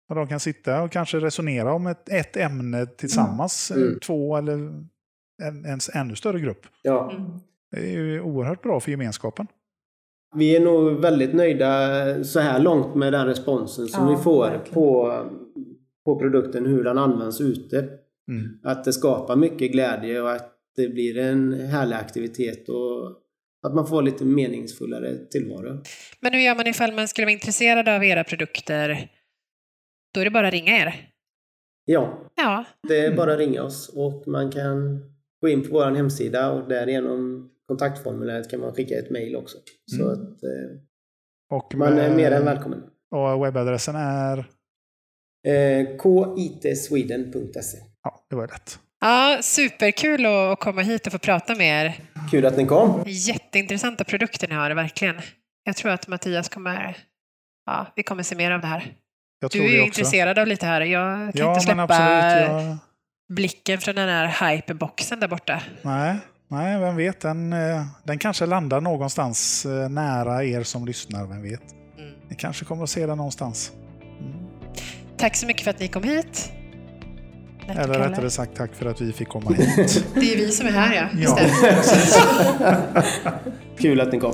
Och 0.09 0.15
de 0.17 0.29
kan 0.29 0.41
sitta 0.41 0.83
och 0.83 0.91
kanske 0.93 1.19
resonera 1.21 1.73
om 1.75 1.87
ett, 1.87 2.09
ett 2.09 2.37
ämne 2.37 2.87
tillsammans. 2.87 3.71
eh, 3.71 3.77
Mm. 3.77 3.99
Två 4.01 4.37
eller 4.37 4.53
en, 5.43 5.65
en 5.65 5.79
ännu 5.95 6.17
större 6.17 6.41
grupp. 6.41 6.67
Ja. 6.83 7.12
Det 7.71 7.77
är 7.79 7.87
ju 7.93 8.21
oerhört 8.21 8.62
bra 8.62 8.81
för 8.81 8.91
gemenskapen. 8.91 9.47
Vi 10.37 10.57
är 10.57 10.61
nog 10.61 11.01
väldigt 11.01 11.35
nöjda 11.35 12.25
så 12.25 12.41
här 12.41 12.59
långt 12.61 12.95
med 12.95 13.12
den 13.12 13.27
responsen 13.27 13.87
som 13.89 14.05
Ja, 14.09 14.17
vi 14.17 14.23
får 14.23 14.43
verkligen. 14.51 14.75
på, 14.75 15.23
på 16.05 16.19
produkten, 16.19 16.67
hur 16.67 16.85
den 16.85 16.99
används 16.99 17.41
ute. 17.41 17.79
Mm. 18.31 18.59
Att 18.62 18.85
det 18.85 18.93
skapar 18.93 19.37
mycket 19.37 19.73
glädje 19.73 20.21
och 20.23 20.33
att 20.33 20.53
det 20.77 20.89
blir 20.89 21.19
en 21.19 21.53
härlig 21.53 21.97
aktivitet 21.97 22.69
och 22.69 23.23
att 23.67 23.75
man 23.75 23.87
får 23.87 24.03
lite 24.03 24.25
meningsfullare 24.25 25.17
tillvaro. 25.31 25.83
Men 26.21 26.33
hur 26.33 26.41
gör 26.41 26.55
man 26.55 26.67
ifall 26.67 26.93
man 26.95 27.09
skulle 27.09 27.25
vara 27.25 27.33
intresserad 27.33 27.89
av 27.89 28.05
era 28.05 28.25
produkter? 28.25 29.11
Då 30.15 30.21
är 30.21 30.25
det 30.25 30.31
bara 30.31 30.47
att 30.49 30.53
ringa 30.55 30.73
er. 30.79 31.11
Ja, 31.85 32.31
Ja, 32.37 32.65
det 32.89 32.99
är 33.07 33.17
bara 33.17 33.33
att 33.33 33.39
ringa 33.39 33.62
oss 33.62 33.89
och 33.97 34.29
man 34.29 34.51
kan 34.53 35.01
gå 35.41 35.49
in 35.49 35.62
på 35.62 35.69
vår 35.73 35.91
hemsida 35.91 36.51
och 36.53 36.69
därigenom 36.69 37.51
kontaktformuläret 37.69 38.51
kan 38.51 38.61
man 38.61 38.73
skicka 38.75 38.99
ett 38.99 39.11
mejl 39.11 39.37
också. 39.37 39.59
Så 39.97 40.03
Mm. 40.03 40.12
att 40.12 40.43
eh, 40.43 40.81
Och 41.59 41.75
man 41.75 41.99
är 41.99 42.17
mer 42.17 42.31
än 42.31 42.45
välkommen. 42.45 42.83
Och 43.11 43.45
webbadressen 43.45 43.95
är... 43.97 44.39
Eh, 45.47 45.87
kitSweden.se 46.05 47.79
Ja, 48.03 48.27
det 48.31 48.37
var 48.37 48.47
lätt. 48.49 48.79
Ja 49.07 49.38
superkul 49.42 50.27
att 50.27 50.33
att 50.33 50.61
komma 50.61 50.83
hit 50.83 51.07
och 51.07 51.12
få 51.12 51.19
prata 51.19 51.55
med 51.55 51.87
er. 51.87 51.95
Kul 52.31 52.47
att 52.47 52.57
ni 52.57 52.66
kom! 52.66 53.03
Jätteintressanta 53.07 54.05
produkter 54.05 54.49
ni 54.49 54.55
har, 54.55 54.71
verkligen. 54.71 55.16
Jag 55.64 55.77
tror 55.77 55.92
att 55.92 56.09
Mattias 56.09 56.49
kommer... 56.49 56.97
Ja, 57.66 57.87
vi 57.97 58.03
kommer 58.03 58.23
se 58.23 58.37
mer 58.37 58.51
av 58.51 58.61
det 58.61 58.66
här. 58.66 58.92
Jag 59.40 59.51
Du 59.51 59.59
tror 59.59 59.64
är 59.64 59.69
det 59.69 59.75
ju 59.75 59.81
också. 59.81 59.87
intresserad 60.01 60.38
av 60.38 60.47
lite 60.47 60.66
här. 60.66 60.81
Jag 60.81 61.19
kan 61.19 61.33
Ja, 61.35 61.49
inte 61.53 61.61
släppa 61.64 61.83
absolut. 61.83 62.51
Jag... 62.66 62.77
blicken 63.35 63.79
från 63.79 63.95
den 63.95 64.09
här 64.09 64.51
hyperboxen 64.51 65.21
där 65.21 65.29
borta. 65.29 65.61
Nej, 65.83 66.16
nej, 66.49 66.81
vem 66.81 66.97
vet. 66.97 67.21
Den, 67.21 67.53
eh, 67.53 67.85
den 68.05 68.19
kanske 68.19 68.47
landar 68.47 68.81
någonstans 68.81 69.66
eh, 69.66 69.88
nära 69.88 70.45
er 70.45 70.62
som 70.62 70.87
lyssnar. 70.87 71.27
Vem 71.27 71.42
vet. 71.42 71.62
Mm. 71.99 72.14
Ni 72.29 72.37
kanske 72.37 72.64
kommer 72.64 72.83
att 72.85 72.90
se 72.90 73.07
den 73.07 73.16
någonstans. 73.16 73.73
Mm. 74.21 74.47
Tack 75.16 75.37
så 75.37 75.47
mycket 75.47 75.62
för 75.64 75.71
att 75.71 75.81
ni 75.81 75.88
kom 75.88 76.03
hit. 76.03 76.53
Lätt 77.68 77.79
Eller 77.79 77.98
rättare 77.98 78.31
sagt 78.31 78.57
tack 78.57 78.70
för 78.74 78.87
att 78.87 79.00
vi 79.00 79.12
fick 79.12 79.29
komma 79.29 79.50
hit. 79.50 80.05
Det 80.14 80.33
är 80.33 80.37
vi 80.37 80.50
som 80.50 80.66
är 80.66 80.70
här, 80.70 80.94
ja. 80.94 81.09
Ja. 81.18 81.38
Kul 83.79 84.00
att 84.00 84.12
ni 84.12 84.20
kom! 84.20 84.33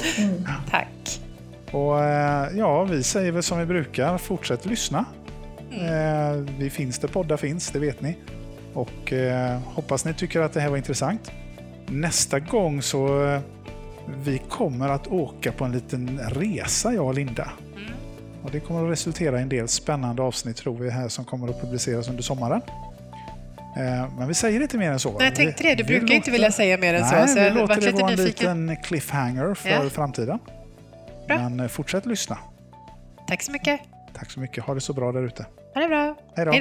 Tack. 0.71 1.21
Och 1.73 2.01
eh, 2.05 2.49
ja, 2.59 2.85
vi 2.85 3.03
säger 3.03 3.33
väl 3.33 3.43
som 3.43 3.59
vi 3.59 3.67
brukar. 3.67 4.19
Fortsätt 4.19 4.67
lyssna. 4.67 5.05
Eh, 5.71 6.37
Vi 6.59 6.71
finns 6.71 6.99
där 6.99 7.09
poddar 7.09 7.37
finns, 7.37 7.71
det 7.71 7.79
vet 7.79 8.01
ni. 8.01 8.17
Och 8.75 9.13
eh, 9.13 9.59
hoppas 9.65 10.05
ni 10.05 10.15
tycker 10.15 10.41
att 10.41 10.53
det 10.53 10.61
här 10.61 10.69
var 10.71 10.77
intressant. 10.77 11.31
Nästa 11.87 12.39
gång 12.41 12.83
så 12.83 13.25
eh, 13.25 13.41
vi 14.25 14.39
kommer 14.39 14.89
att 14.89 15.07
åka 15.07 15.53
på 15.53 15.65
en 15.65 15.73
liten 15.73 16.21
resa, 16.33 16.93
jag 16.95 17.07
och 17.07 17.15
Linda. 17.15 17.53
Mm. 17.77 17.93
Och 18.43 18.51
det 18.51 18.61
kommer 18.61 18.85
att 18.85 18.91
resultera 18.93 19.39
i 19.39 19.43
en 19.43 19.49
del 19.49 19.69
spännande 19.69 20.23
avsnitt 20.23 20.57
tror 20.57 20.77
vi 20.79 20.91
här 20.91 21.09
som 21.09 21.25
kommer 21.25 21.49
att 21.49 21.61
publiceras 21.61 22.09
under 22.09 22.23
sommaren. 22.23 22.61
Eh, 23.77 24.15
Men 24.19 24.29
vi 24.29 24.35
säger 24.35 24.61
inte 24.63 24.79
mer 24.79 24.91
än 24.91 24.99
så. 24.99 25.13
Nej, 25.19 25.27
jag 25.27 25.35
tänkte 25.35 25.63
det. 25.63 25.75
Du 25.75 25.83
vi 25.83 25.87
brukar 25.89 26.03
låter- 26.03 26.15
inte 26.15 26.31
vilja 26.31 26.53
säga 26.53 26.79
mer 26.79 26.95
än 26.95 27.01
Nej, 27.01 27.29
så. 27.29 27.35
Så 27.35 27.41
vi 27.41 27.51
låter 27.51 27.81
det 27.81 27.91
vara 27.93 28.11
en 28.13 28.17
nyfiken. 28.19 28.67
liten 28.67 28.83
cliffhanger 28.83 29.55
för 29.55 29.69
Ja. 29.71 29.91
framtiden. 29.91 30.39
Bra. 31.29 31.37
Men 31.39 31.61
eh, 31.61 31.69
fortsätt 31.69 32.07
lyssna. 32.07 32.39
Tack 33.29 33.43
så 33.43 33.53
mycket. 33.53 33.81
Tack 34.15 34.31
så 34.31 34.41
mycket. 34.41 34.65
Ha 34.65 34.75
det 34.75 34.81
så 34.81 34.93
bra 34.93 35.13
där 35.13 35.23
ute. 35.23 35.47
Ha 35.75 35.81
det 35.81 35.89
bra. 35.89 36.15
Hej 36.37 36.45
då. 36.47 36.53